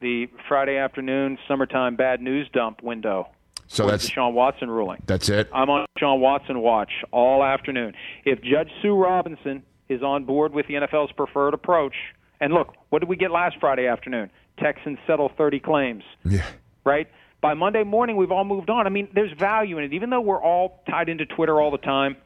[0.00, 3.28] the Friday afternoon summertime bad news dump window.
[3.68, 5.02] So that's the Sean Watson ruling.
[5.06, 5.48] That's it.
[5.54, 7.94] I'm on Sean Watson watch all afternoon.
[8.24, 9.62] If Judge Sue Robinson
[9.92, 11.94] is on board with the NFL's preferred approach,
[12.40, 14.30] and look, what did we get last Friday afternoon?
[14.58, 16.04] Texans settle 30 claims.
[16.24, 16.46] Yeah.
[16.84, 17.08] Right?
[17.40, 18.86] By Monday morning, we've all moved on.
[18.86, 19.92] I mean, there's value in it.
[19.92, 22.16] Even though we're all tied into Twitter all the time,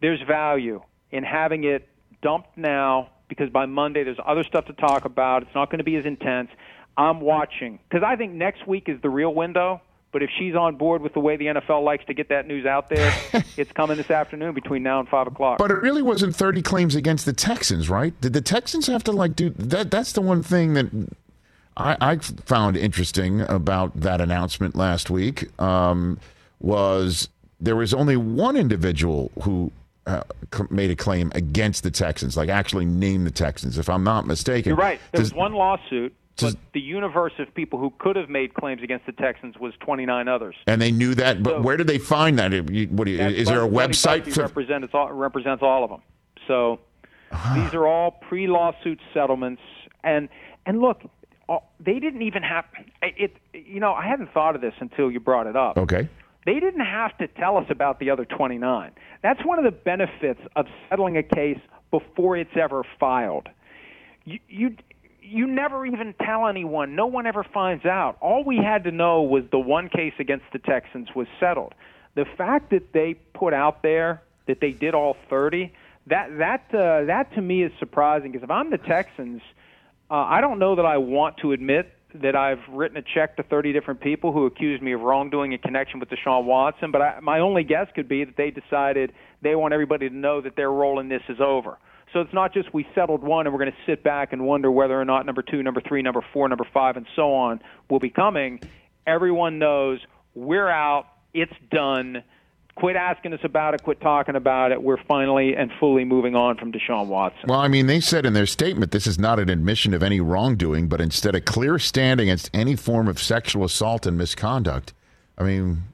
[0.00, 1.88] there's value in having it
[2.22, 5.42] dumped now because by Monday there's other stuff to talk about.
[5.42, 6.48] It's not going to be as intense.
[6.96, 9.80] I'm watching because I think next week is the real window.
[10.16, 12.64] But if she's on board with the way the NFL likes to get that news
[12.64, 13.14] out there,
[13.58, 15.58] it's coming this afternoon between now and five o'clock.
[15.58, 18.18] But it really wasn't 30 claims against the Texans, right?
[18.22, 19.90] Did the Texans have to like do that?
[19.90, 20.86] That's the one thing that
[21.76, 26.18] I, I found interesting about that announcement last week um,
[26.60, 27.28] was
[27.60, 29.70] there was only one individual who
[30.06, 30.22] uh,
[30.70, 34.70] made a claim against the Texans, like actually named the Texans, if I'm not mistaken.
[34.70, 34.98] You're right.
[35.12, 39.06] There's Does- one lawsuit, but the universe of people who could have made claims against
[39.06, 40.54] the Texans was 29 others.
[40.66, 42.52] and they knew that, but So- where did they find that?
[42.52, 44.32] You- What do you, is there a website?
[44.32, 46.02] For, represents all, represents all of them.
[46.46, 46.78] So
[47.54, 49.62] these are all pre-lawsuit settlements,
[50.04, 50.28] and
[50.66, 51.00] and look,
[51.48, 52.64] uh, they didn't even have
[53.02, 53.36] it.
[53.52, 55.76] You know, I hadn't thought of this until you brought it up.
[55.78, 56.08] okay.
[56.44, 58.92] They didn't have to tell us about the other 29.
[59.22, 61.58] That's one of the benefits of settling a case
[61.90, 63.48] before it's ever filed.
[64.24, 64.76] You, you
[65.28, 66.94] you never even tell anyone.
[66.94, 68.16] No one ever finds out.
[68.20, 71.74] All we had to know was the one case against the Texans was settled.
[72.14, 75.72] The fact that they put out there that they did all 30,
[76.06, 79.42] that that uh, that to me is surprising because if I'm the Texans,
[80.10, 83.42] uh, I don't know that I want to admit that I've written a check to
[83.42, 87.20] 30 different people who accuse me of wrongdoing in connection with Deshaun Watson, but I,
[87.20, 89.12] my only guess could be that they decided
[89.42, 91.76] they want everybody to know that their role in this is over.
[92.12, 94.70] So it's not just we settled one and we're going to sit back and wonder
[94.70, 97.98] whether or not number two, number three, number four, number five, and so on will
[97.98, 98.60] be coming.
[99.06, 100.00] Everyone knows
[100.34, 101.06] we're out.
[101.34, 102.22] It's done.
[102.76, 103.82] Quit asking us about it.
[103.82, 104.82] Quit talking about it.
[104.82, 107.44] We're finally and fully moving on from Deshaun Watson.
[107.48, 110.20] Well, I mean, they said in their statement this is not an admission of any
[110.20, 114.92] wrongdoing, but instead a clear stand against any form of sexual assault and misconduct.
[115.38, 115.84] I mean,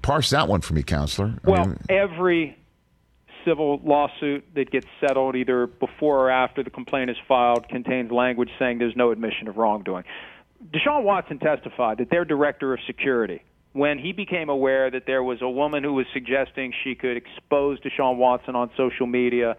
[0.00, 1.34] parse that one for me, counselor.
[1.44, 2.56] I Well, mean, every
[3.44, 8.50] civil lawsuit that gets settled either before or after the complaint is filed contains language
[8.58, 10.04] saying there's no admission of wrongdoing.
[10.72, 15.40] Deshaun Watson testified that their director of security, when he became aware that there was
[15.40, 19.56] a woman who was suggesting she could expose Deshaun Watson on social media,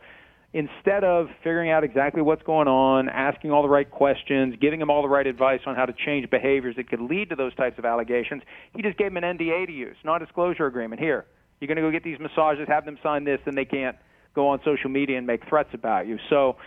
[0.54, 4.90] instead of figuring out exactly what's going on, asking all the right questions, giving him
[4.90, 7.80] all the right advice on how to change behaviors that could lead to those types
[7.80, 8.44] of allegations,
[8.76, 11.02] he just gave him an NDA to use, non-disclosure agreement.
[11.02, 11.26] Here,
[11.62, 13.96] you're going to go get these massages, have them sign this, then they can't
[14.34, 16.18] go on social media and make threats about you.
[16.30, 16.58] So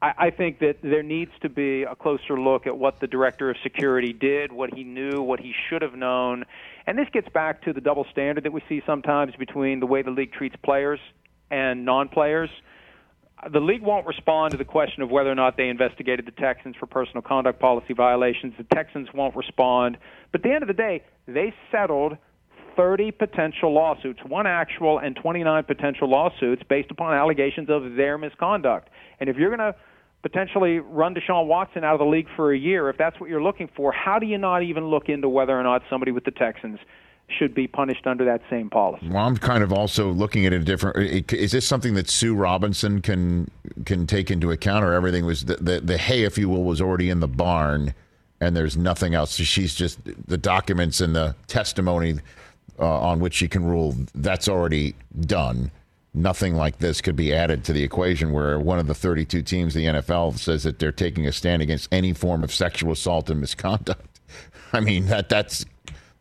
[0.00, 3.50] I, I think that there needs to be a closer look at what the director
[3.50, 6.44] of security did, what he knew, what he should have known.
[6.86, 10.02] And this gets back to the double standard that we see sometimes between the way
[10.02, 11.00] the league treats players
[11.50, 12.50] and non players.
[13.52, 16.74] The league won't respond to the question of whether or not they investigated the Texans
[16.78, 18.54] for personal conduct policy violations.
[18.56, 19.98] The Texans won't respond.
[20.32, 22.16] But at the end of the day, they settled
[22.76, 28.88] 30 potential lawsuits, one actual and 29 potential lawsuits based upon allegations of their misconduct.
[29.20, 29.74] And if you're going to
[30.22, 33.42] potentially run Deshaun Watson out of the league for a year, if that's what you're
[33.42, 36.30] looking for, how do you not even look into whether or not somebody with the
[36.30, 36.78] Texans
[37.28, 39.08] should be punished under that same policy?
[39.08, 41.32] well, I'm kind of also looking at it a different.
[41.32, 43.50] Is this something that Sue Robinson can
[43.84, 46.80] can take into account, or everything was the, the, the hay, if you will, was
[46.80, 47.94] already in the barn,
[48.40, 49.36] and there's nothing else?
[49.36, 52.20] She's just the documents and the testimony
[52.78, 53.94] uh, on which she can rule.
[54.14, 55.70] That's already done.
[56.14, 59.74] Nothing like this could be added to the equation where one of the 32 teams
[59.74, 63.40] the NFL says that they're taking a stand against any form of sexual assault and
[63.40, 64.20] misconduct.
[64.72, 65.66] I mean that that's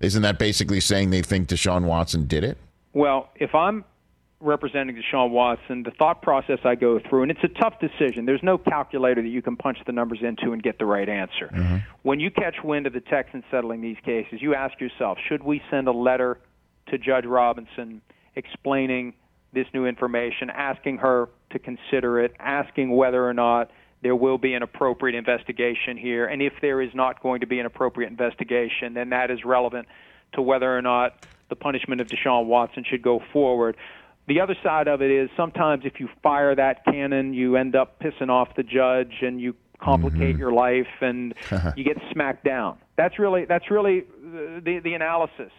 [0.01, 2.57] isn't that basically saying they think Deshaun Watson did it?
[2.93, 3.85] Well, if I'm
[4.45, 8.25] representing Deshaun Watson, the thought process I go through, and it's a tough decision.
[8.25, 11.49] There's no calculator that you can punch the numbers into and get the right answer.
[11.53, 11.77] Mm-hmm.
[12.03, 15.61] When you catch wind of the Texans settling these cases, you ask yourself, should we
[15.69, 16.39] send a letter
[16.87, 18.01] to Judge Robinson
[18.35, 19.13] explaining
[19.53, 23.71] this new information, asking her to consider it, asking whether or not
[24.01, 26.27] there will be an appropriate investigation here.
[26.27, 29.87] And if there is not going to be an appropriate investigation, then that is relevant
[30.33, 33.77] to whether or not the punishment of Deshaun Watson should go forward.
[34.27, 37.99] The other side of it is sometimes if you fire that cannon, you end up
[37.99, 40.39] pissing off the judge and you complicate Mm-hmm.
[40.39, 41.33] your life and
[41.75, 42.77] you get smacked down.
[42.97, 45.51] That's really that's really the the analysis.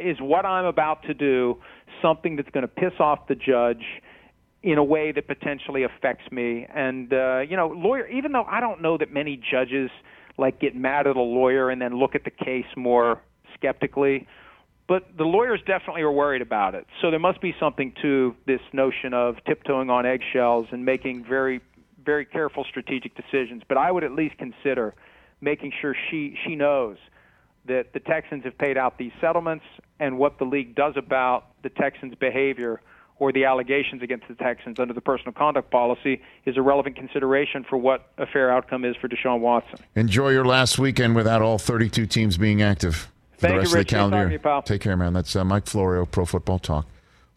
[0.00, 1.58] Is what I'm about to do
[2.02, 3.84] something that's going to piss off the judge
[4.62, 6.66] in a way that potentially affects me?
[6.74, 8.06] And uh, you know, lawyer.
[8.08, 9.90] Even though I don't know that many judges
[10.38, 13.20] like get mad at a lawyer and then look at the case more
[13.54, 14.26] skeptically
[14.90, 16.84] but the lawyers definitely are worried about it.
[17.00, 21.60] So there must be something to this notion of tiptoeing on eggshells and making very,
[22.04, 23.62] very careful strategic decisions.
[23.68, 24.96] But I would at least consider
[25.40, 26.96] making sure she she knows
[27.66, 29.64] that the Texans have paid out these settlements
[30.00, 32.80] and what the league does about the Texans' behavior
[33.20, 37.62] or the allegations against the Texans under the personal conduct policy is a relevant consideration
[37.62, 39.78] for what a fair outcome is for Deshaun Watson.
[39.94, 43.08] Enjoy your last weekend without all 32 teams being active
[43.40, 43.80] Thank the you, rest Rich.
[43.82, 44.32] of the calendar talking to year.
[44.32, 44.62] you, pal.
[44.62, 45.12] Take care, man.
[45.12, 46.86] That's uh, Mike Florio, Pro Football Talk.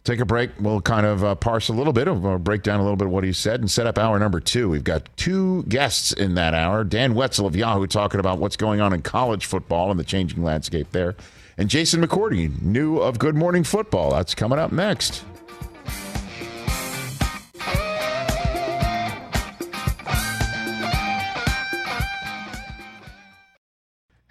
[0.04, 0.50] Take a break.
[0.60, 3.06] We'll kind of uh, parse a little bit of, uh, break down a little bit
[3.06, 4.68] of what he said and set up hour number two.
[4.68, 6.84] We've got two guests in that hour.
[6.84, 10.44] Dan Wetzel of Yahoo talking about what's going on in college football and the changing
[10.44, 11.16] landscape there.
[11.56, 14.10] And Jason McCourty, new of Good Morning Football.
[14.10, 15.24] That's coming up next.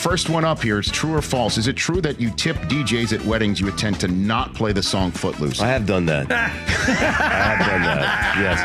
[0.00, 1.58] First one up here is true or false.
[1.58, 4.82] Is it true that you tip DJs at weddings you attend to not play the
[4.82, 5.60] song Footloose?
[5.60, 6.32] I have done that.
[6.32, 8.34] I have done that.
[8.38, 8.60] Yes,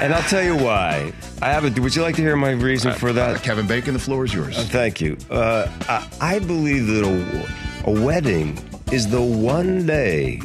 [0.00, 1.12] and I'll tell you why.
[1.42, 1.80] I have a.
[1.80, 3.42] Would you like to hear my reason for that?
[3.42, 4.56] Kevin Bacon, the floor is yours.
[4.56, 5.18] Uh, thank you.
[5.28, 8.56] Uh, I, I believe that a, a wedding
[8.92, 10.40] is the one day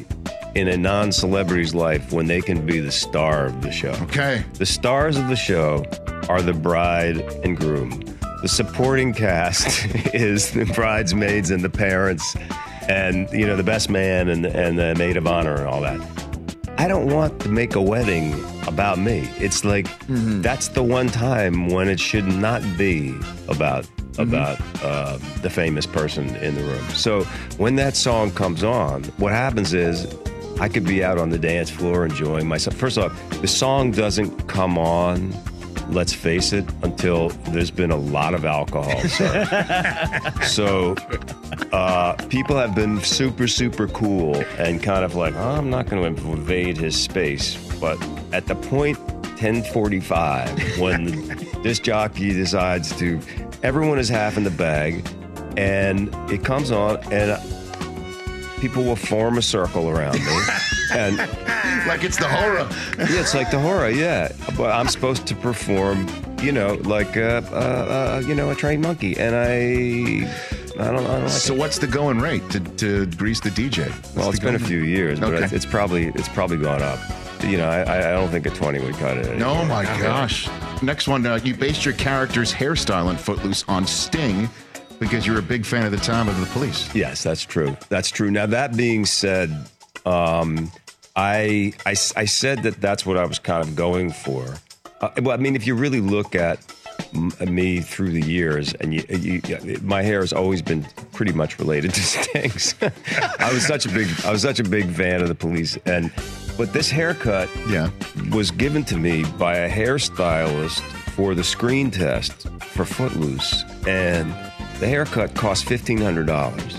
[0.56, 3.92] in a non-celebrity's life when they can be the star of the show.
[4.02, 4.44] Okay.
[4.56, 5.86] The stars of the show
[6.30, 8.04] are the bride and groom.
[8.42, 12.36] The supporting cast is the bridesmaids and the parents,
[12.90, 16.00] and you know the best man and and the maid of honor and all that.
[16.78, 18.34] I don't want to make a wedding
[18.66, 19.30] about me.
[19.38, 23.16] It's like that's the one time when it should not be
[23.48, 23.86] about
[24.18, 26.84] about uh, the famous person in the room.
[26.90, 27.24] So
[27.58, 30.08] when that song comes on, what happens is
[30.60, 32.76] I could be out on the dance floor enjoying myself.
[32.76, 35.34] First off, the song doesn't come on.
[35.90, 39.02] Let's face it, until there's been a lot of alcohol.
[40.48, 40.96] So,
[41.72, 46.16] uh, people have been super, super cool and kind of like, oh, I'm not going
[46.16, 47.56] to invade his space.
[47.80, 47.98] But
[48.34, 48.98] at the point
[49.42, 51.06] 1045, when
[51.64, 53.20] this jockey decides to,
[53.64, 55.08] everyone is half in the bag,
[55.58, 57.40] and it comes on, and
[58.60, 60.22] people will form a circle around me.
[60.92, 61.18] and
[61.88, 62.68] like it's the horror.
[62.98, 63.90] yeah, it's like the horror.
[63.90, 66.08] Yeah, but I'm supposed to perform,
[66.42, 70.30] you know, like uh, uh, uh, you know, a trained monkey, and I,
[70.82, 71.60] I don't, I don't like So it.
[71.60, 73.90] what's the going rate to, to grease the DJ?
[73.90, 75.56] What's Well, it's been a few years, but Okay.
[75.56, 77.00] it's, probably it's probably gone up.
[77.44, 79.38] You know, I, I don't think a 20 would cut it.
[79.38, 79.66] No, anymore.
[79.66, 80.48] my gosh.
[80.84, 84.48] Next one, uh, you based your character's hairstyle in Footloose on Sting
[85.00, 86.94] because you're a big fan of the time of the police.
[86.94, 87.76] Yes, that's true.
[87.90, 88.30] That's true.
[88.30, 89.68] Now that being said,
[90.06, 90.72] Um,
[91.16, 94.56] I, I I said that that's what I was kind of going for.
[95.02, 96.60] Uh, well, I mean, if you really look at
[97.14, 99.42] m- me through the years, and you, you,
[99.82, 102.76] my hair has always been pretty much related to Sting's.
[103.40, 106.12] I was such a big, I was such a big fan of the police, and
[106.58, 107.90] but this haircut, Yeah.
[108.32, 110.82] was given to me by a hairstylist
[111.16, 114.30] for the screen test for Footloose, and
[114.80, 116.78] the haircut cost fifteen hundred dollars.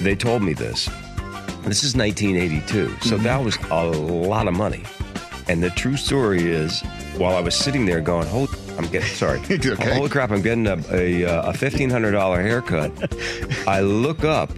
[0.00, 0.90] They told me this.
[1.66, 4.84] This is 1982, so that was a lot of money.
[5.48, 6.80] And the true story is,
[7.16, 8.48] while I was sitting there going, "Holy,
[8.78, 9.94] I'm getting sorry, Okay.
[9.94, 12.92] holy crap, I'm getting a a, uh, a fifteen hundred dollar haircut."
[13.66, 14.50] I look up,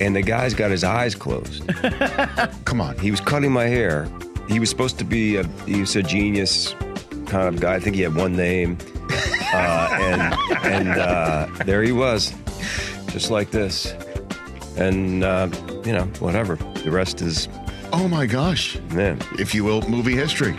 [0.00, 1.62] and the guy's got his eyes closed.
[2.64, 2.96] Come on.
[2.98, 4.08] He was cutting my hair.
[4.48, 6.74] He was supposed to be a he was a genius
[7.26, 7.74] kind of guy.
[7.74, 8.78] I think he had one name,
[9.52, 10.22] uh, and
[10.64, 12.32] and uh, there he was,
[13.08, 13.94] just like this.
[14.76, 15.48] And uh,
[15.84, 16.56] you know, whatever.
[16.56, 17.48] The rest is
[17.92, 18.78] Oh my gosh.
[18.92, 19.18] man.
[19.38, 20.52] if you will, movie history.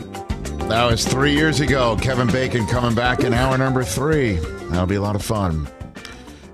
[0.70, 1.98] That was three years ago.
[2.02, 4.34] Kevin Bacon coming back in hour number three.
[4.70, 5.68] That'll be a lot of fun.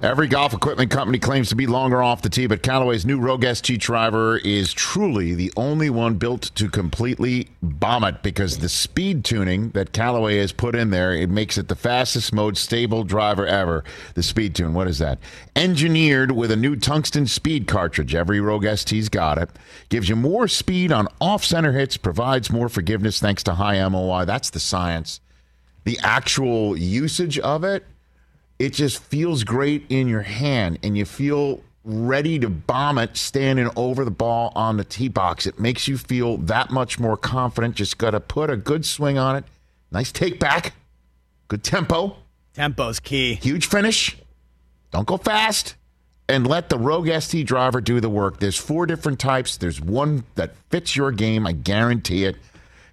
[0.01, 3.43] Every golf equipment company claims to be longer off the tee, but Callaway's new Rogue
[3.43, 9.25] ST driver is truly the only one built to completely bomb it because the speed
[9.25, 13.45] tuning that Callaway has put in there, it makes it the fastest mode stable driver
[13.45, 13.83] ever.
[14.13, 15.19] The speed tune, what is that?
[15.53, 18.15] Engineered with a new tungsten speed cartridge.
[18.15, 19.49] Every Rogue ST's got it.
[19.89, 24.23] Gives you more speed on off center hits, provides more forgiveness thanks to high MOI.
[24.23, 25.19] That's the science.
[25.83, 27.85] The actual usage of it,
[28.59, 33.69] it just feels great in your hand and you feel ready to bomb it standing
[33.77, 35.47] over the ball on the tee box.
[35.47, 37.75] It makes you feel that much more confident.
[37.75, 39.45] Just got to put a good swing on it.
[39.91, 40.73] Nice take back.
[41.47, 42.17] Good tempo.
[42.53, 43.35] Tempo's key.
[43.35, 44.17] Huge finish.
[44.91, 45.75] Don't go fast.
[46.27, 48.39] And let the Rogue ST driver do the work.
[48.39, 49.57] There's four different types.
[49.57, 51.47] There's one that fits your game.
[51.47, 52.35] I guarantee it.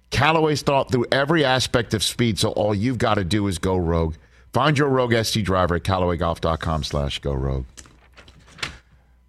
[0.09, 3.75] Callaway's thought through every aspect of speed, so all you've got to do is go
[3.75, 4.15] Rogue.
[4.57, 7.65] Find your Rogue ST driver at CallawayGolf.com slash go Rogue.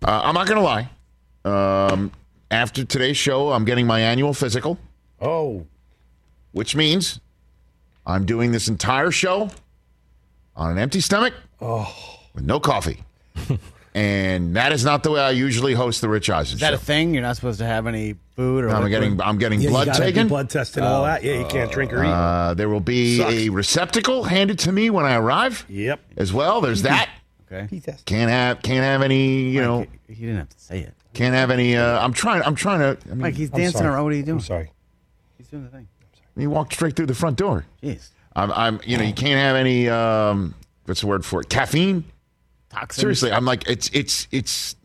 [0.03, 0.89] Uh, I'm not going to lie.
[1.45, 2.13] Um,
[2.51, 4.79] after today's show, I'm getting my annual physical,
[5.21, 5.67] Oh,
[6.53, 7.21] which means
[8.07, 9.51] I'm doing this entire show
[10.57, 13.05] on an empty stomach with no coffee.
[13.95, 16.79] and that is not the way I usually host the Rich Eisen Is that a
[16.79, 17.13] thing?
[17.13, 18.91] You're not supposed to have any food or I'm liquid?
[18.91, 20.29] getting I'm getting yeah, blood gotta be taken.
[20.29, 21.25] blood tested and all that.
[21.25, 22.09] Yeah, you can't drink or eat.
[22.09, 23.33] Uh, there will be Sucks.
[23.33, 26.01] a receptacle handed to me when I arrive yep.
[26.17, 26.61] as well.
[26.61, 27.11] There's that.
[27.51, 27.67] Okay.
[27.69, 28.07] Pee test.
[28.07, 30.95] Can't have can't have any you know He you didn't have to say it.
[31.15, 31.77] can't have any.
[31.77, 32.97] Uh, I'm trying I'm trying to.
[33.07, 33.95] I mean, Mike, he's I'm dancing sorry.
[33.95, 34.05] around.
[34.05, 34.39] What are you doing?
[34.39, 34.71] I'm sorry.
[35.37, 35.89] He's doing the thing.
[36.01, 36.43] I'm sorry.
[36.43, 37.65] He walked straight through the front door.
[37.83, 38.11] Jeez.
[38.37, 42.05] I'm I'm you know you can't have any um what's the word for it caffeine.
[42.71, 43.01] Toxins.
[43.01, 44.77] Seriously, I'm like it's it's it's.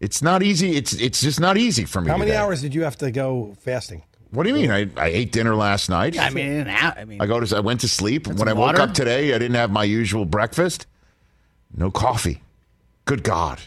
[0.00, 0.76] It's not easy.
[0.76, 2.08] It's it's just not easy for me.
[2.08, 2.38] How many today.
[2.38, 4.02] hours did you have to go fasting?
[4.30, 4.70] What do you mean?
[4.70, 6.18] I, I ate dinner last night.
[6.18, 6.68] I mean.
[6.68, 8.26] I mean, I go to I went to sleep.
[8.26, 10.86] when I woke up today, I didn't have my usual breakfast.
[11.76, 12.40] No coffee.
[13.04, 13.60] Good God.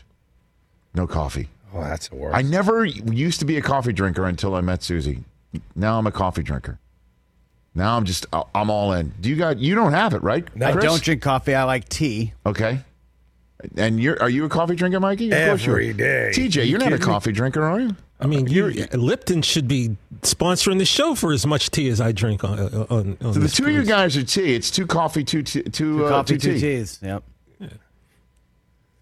[0.93, 1.49] No coffee.
[1.73, 2.37] Oh, that's the worst.
[2.37, 5.23] I never used to be a coffee drinker until I met Susie.
[5.75, 6.79] Now I'm a coffee drinker.
[7.75, 9.13] Now I'm just I'm all in.
[9.19, 10.47] Do you got you don't have it, right?
[10.55, 11.55] No, I don't drink coffee.
[11.55, 12.33] I like tea.
[12.45, 12.79] Okay.
[13.77, 15.31] And you're are you a coffee drinker, Mikey?
[15.31, 15.79] Of course you are.
[15.79, 16.31] Every day.
[16.33, 17.13] TJ, you're not a kidding me?
[17.13, 17.95] coffee drinker, are you?
[18.19, 22.13] I mean, you, Lipton should be sponsoring the show for as much tea as I
[22.13, 22.57] drink on.
[22.59, 24.55] on, on So the two of you guys are tea.
[24.55, 26.59] It's two coffee, two tea, two, Two uh, coffee, two two tea.
[26.61, 26.99] teas.
[27.01, 27.23] Yep.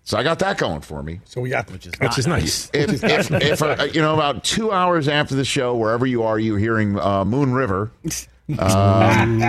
[0.04, 1.20] So I got that going for me.
[1.26, 2.70] So we got Which is which is nice.
[2.74, 6.40] if, if, if uh, you know about two hours after the show, wherever you are,
[6.40, 7.92] you're hearing uh, Moon River.
[8.60, 9.42] Um,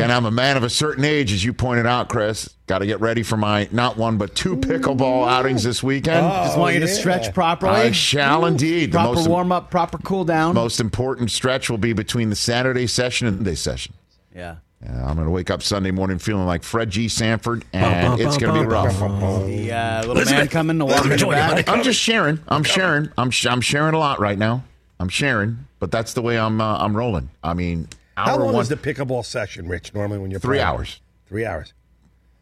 [0.00, 2.50] and I'm a man of a certain age, as you pointed out, Chris.
[2.66, 6.26] Got to get ready for my not one but two pickleball outings this weekend.
[6.26, 7.72] Just want you to stretch properly.
[7.72, 8.92] I shall indeed.
[8.92, 10.54] The proper warm up, proper cool down.
[10.54, 13.94] most important stretch will be between the Saturday session and the Sunday session.
[14.34, 14.56] yeah.
[14.84, 17.08] Yeah, I'm going to wake up Sunday morning feeling like Fred G.
[17.08, 19.00] Sanford, and bum, it's going to be bum, rough.
[19.00, 21.66] bum, The uh, little man coming to walk in the back.
[21.66, 22.40] I'm just sharing.
[22.46, 23.08] I'm sharing.
[23.16, 24.64] I'm sh- I'm sharing a lot right now.
[25.00, 27.30] I'm sharing, but that's the way I'm uh, I'm rolling.
[27.42, 29.94] I mean, How long one, is the pickleball session, Rich?
[29.94, 30.66] Normally, when you're three playing?
[30.68, 31.00] hours.
[31.28, 31.72] Three hours.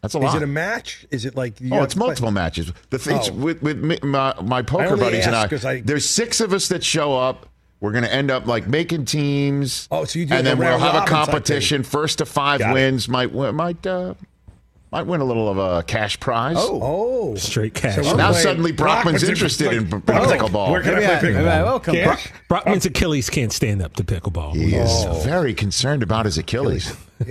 [0.02, 0.28] That's a lot.
[0.28, 1.06] Is it a match?
[1.10, 1.60] Is it like?
[1.60, 2.72] you Oh, it's to play- multiple matches.
[2.90, 3.32] The things Oh.
[3.32, 6.84] with with me, my, my poker buddies and I, I- There's six of us that
[6.84, 7.48] show up.
[7.80, 9.88] We're going to end up like making teams.
[9.90, 11.82] Oh, so you do and the then we'll have a competition.
[11.82, 12.74] First to five Got it.
[12.74, 14.14] wins might might uh,
[14.94, 16.54] might win a little of a cash prize.
[16.56, 17.96] Oh, Straight cash.
[17.96, 20.70] we're Now playing- suddenly Brockman's interested in like- pickleball.
[20.70, 21.64] Where can I Maybe play I- maybe pickleball?
[21.72, 22.28] will come Cash?
[22.48, 24.54] Brockman's Achilles can't stand up to pickleball.
[24.54, 25.14] He is Oh.
[25.24, 26.94] very concerned about his Achilles.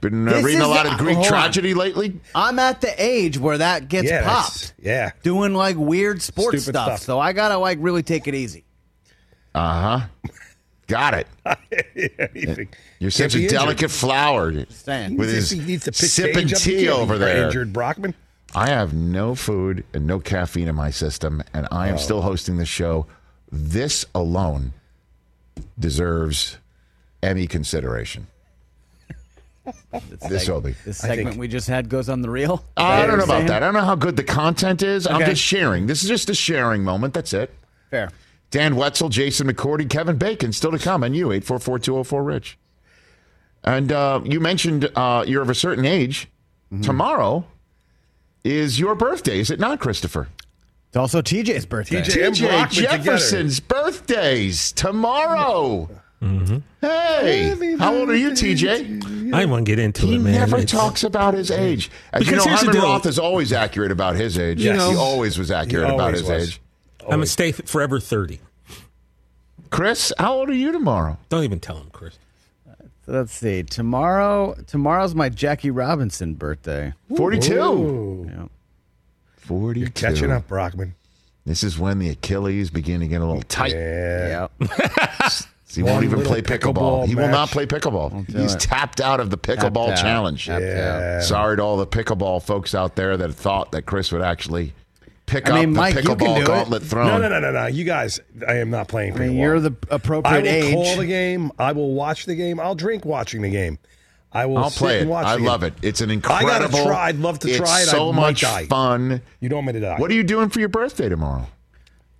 [0.00, 2.20] Been uh, reading a lot the- of Greek hold tragedy lately.
[2.36, 4.74] I'm at the age where that gets Yeah, popped.
[4.80, 5.10] yeah.
[5.24, 6.84] Doing like weird sports stuff.
[6.86, 7.00] stuff.
[7.00, 8.64] So I gotta like really take it easy.
[9.56, 10.06] Uh huh.
[10.86, 11.26] Got it.
[12.34, 12.68] Anything.
[12.98, 13.50] You're such a injured.
[13.50, 15.16] delicate flower saying.
[15.16, 16.58] with He his needs to pick sipping change up.
[16.60, 17.46] Tea over there.
[17.46, 18.14] Injured Brockman.
[18.54, 21.98] I have no food and no caffeine in my system, and I am Oh.
[21.98, 23.06] still hosting the show.
[23.50, 24.72] This alone
[25.78, 26.58] deserves
[27.22, 28.26] Emmy consideration.
[30.28, 30.74] This will be.
[30.84, 32.62] This segment we just had goes on the reel.
[32.76, 33.46] I don't know about saying?
[33.46, 33.62] that.
[33.62, 35.06] I don't know how good the content is.
[35.06, 35.86] I'm just sharing.
[35.86, 37.14] This is just a sharing moment.
[37.14, 37.50] That's it.
[37.90, 38.10] Fair.
[38.54, 42.56] Dan Wetzel, Jason McCourty, Kevin Bacon still to come, and you, 844-204-RICH.
[43.64, 46.28] And uh, you mentioned uh, you're of a certain age.
[46.72, 46.82] Mm-hmm.
[46.82, 47.44] Tomorrow
[48.44, 50.28] is your birthday, is it not, Christopher?
[50.86, 52.02] It's also TJ's birthday.
[52.02, 52.96] TJ and TJ Brockman together.
[52.98, 55.90] Jefferson's birthdays tomorrow.
[56.22, 56.58] Mm-hmm.
[56.80, 58.70] Hey, how old are you, TJ?
[58.70, 58.76] I
[59.40, 60.32] didn't want to get into He it, man.
[60.32, 61.90] He never It's- talks about his age.
[62.12, 62.82] As you know, here's the Hyman deal.
[62.84, 64.62] Roth is always accurate about his age.
[64.62, 66.50] You know- he always was accurate He about his was.
[66.50, 66.60] age.
[67.04, 68.40] I'm gonna stay forever thirty.
[69.70, 71.18] Chris, how old are you tomorrow?
[71.28, 72.16] Don't even tell him, Chris.
[72.68, 72.74] Uh,
[73.08, 73.62] let's see.
[73.64, 76.92] Tomorrow, tomorrow's my Jackie Robinson birthday.
[77.16, 77.54] 42.
[77.60, 78.30] Ooh.
[78.30, 78.44] Yeah.
[79.36, 79.80] 42.
[79.80, 80.94] You're catching up, Brockman.
[81.44, 83.72] This is when the Achilles begin to get a little tight.
[83.72, 84.46] Yeah.
[84.60, 85.28] Yeah.
[85.74, 87.02] He won't One even play pickleball.
[87.02, 88.28] pickleball He will not play pickleball.
[88.30, 88.60] He's it.
[88.60, 90.46] tapped out of the pickleball Tapped challenge.
[90.46, 91.20] Yeah.
[91.20, 94.72] Sorry to all the pickleball folks out there that thought that Chris would actually
[95.26, 96.46] pick I up mean, the Mike, you can pickleball do it.
[96.46, 97.06] gauntlet thrown.
[97.06, 97.66] No, no, no, no, no.
[97.66, 99.38] You guys, I am not playing I mean, pickleball.
[99.40, 100.52] you're the appropriate game.
[100.54, 100.86] I appropriate will age.
[100.86, 101.52] call the game.
[101.58, 102.60] I will watch the game.
[102.60, 103.78] I'll drink watching the game.
[104.32, 105.12] I will I'll sit play and it.
[105.12, 105.68] watch I the love game.
[105.80, 105.86] it.
[105.86, 106.50] It's an incredible.
[106.50, 107.06] I gotta try.
[107.08, 107.86] I'd love to it's try it.
[107.86, 108.66] so I might much die.
[108.66, 109.22] fun.
[109.40, 109.96] You don't want me to die.
[109.98, 111.46] What are you doing for your birthday tomorrow?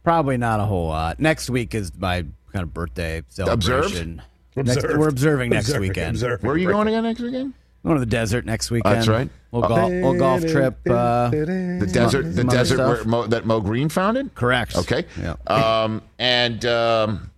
[0.05, 1.19] Probably not a whole lot.
[1.19, 3.63] Next week is my kind of birthday Observed?
[3.65, 4.23] celebration.
[4.55, 4.99] Next, Observed.
[4.99, 6.11] we're observing next Observing, weekend.
[6.11, 6.47] observing.
[6.47, 7.55] Where are you going again next weekend?
[7.85, 8.95] Going to the desert next weekend.
[8.97, 9.29] That's right.
[9.51, 9.93] We'll golf.
[9.93, 10.79] We'll golf trip.
[10.89, 14.35] Uh, The desert, the desert where Mo, that Moe Greene founded.
[14.35, 14.75] correct.
[14.77, 15.05] Okay.
[15.21, 15.37] Yeah.
[15.47, 17.31] Um, and um,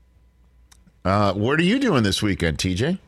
[1.04, 2.98] uh, what are you doing this weekend, TJ?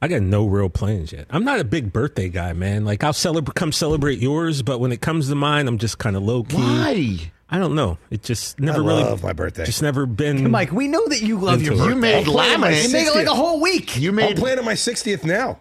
[0.00, 1.26] I got no real plans yet.
[1.30, 2.84] I'm not a big birthday guy, man.
[2.84, 6.14] Like I'll celebrate, come celebrate yours, but when it comes to mine, I'm just kind
[6.14, 6.56] of low key.
[6.58, 7.18] Why?
[7.50, 7.98] I don't know.
[8.10, 9.02] It just never I really.
[9.02, 9.64] love my birthday.
[9.64, 10.50] Just never been.
[10.50, 11.88] Mike, we know that you love your birthday.
[11.88, 12.82] You made I'll play my laminate.
[12.86, 13.96] You make it like a whole week.
[13.96, 14.30] You made.
[14.30, 15.58] I'm planning my 60th now.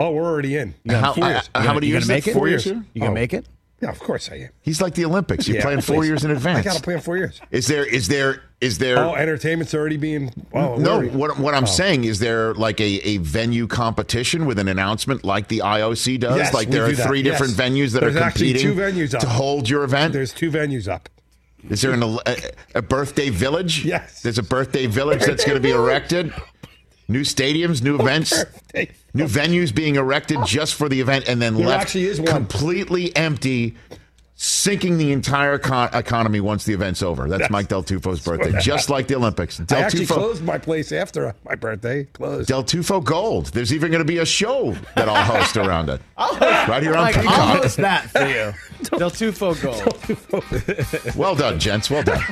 [0.00, 0.74] Oh, we're already in.
[0.88, 1.50] how, Four years.
[1.54, 2.06] uh, how many You years?
[2.06, 2.32] gonna is make it?
[2.38, 2.66] Four years.
[2.66, 2.76] years.
[2.76, 2.86] here?
[2.94, 3.14] You gonna Oh.
[3.14, 3.46] make it?
[3.80, 4.48] Yeah, of course I am.
[4.62, 5.46] He's like the Olympics.
[5.46, 6.08] You're Yeah, playing four please.
[6.08, 6.60] years in advance.
[6.60, 7.40] I got to plan four years.
[7.50, 7.84] Is there?
[7.84, 8.42] Is there?
[8.60, 8.98] Is there?
[8.98, 10.32] Oh, entertainment's already being.
[10.54, 14.58] Oh, no, already- what, what I'm saying is there like a, a venue competition with
[14.58, 16.36] an announcement like the IOC does?
[16.36, 17.32] Yes, like we there are do that, three yes.
[17.38, 19.20] different venues that There's are actually competing two venues up.
[19.20, 20.14] to hold your event?
[20.14, 21.10] There's two venues up.
[21.68, 22.36] Is there an, a,
[22.74, 23.84] a birthday village?
[23.86, 24.20] Yes.
[24.22, 26.32] There's a birthday village that's going to be erected.
[27.08, 28.32] New stadiums, new events,
[29.14, 33.14] new venues being erected just for the event, and then There left actually is completely
[33.14, 33.74] empty,
[34.36, 37.28] sinking the entire econ- economy once the event's over.
[37.28, 39.60] That's, Mike Del Tufo's birthday, just like the Olympics.
[39.60, 42.04] I Del actually Tufo, closed my place after my birthday.
[42.04, 42.48] Closed.
[42.48, 43.46] Del Tufo Gold.
[43.48, 46.00] There's even going to be a show that I'll host around it.
[46.16, 47.62] I'll host, right here on Mike, I'll Peacock.
[47.62, 48.52] host that for you.
[48.98, 51.14] Del Tufo gold.
[51.16, 51.90] Well done, gents.
[51.90, 52.22] Well done.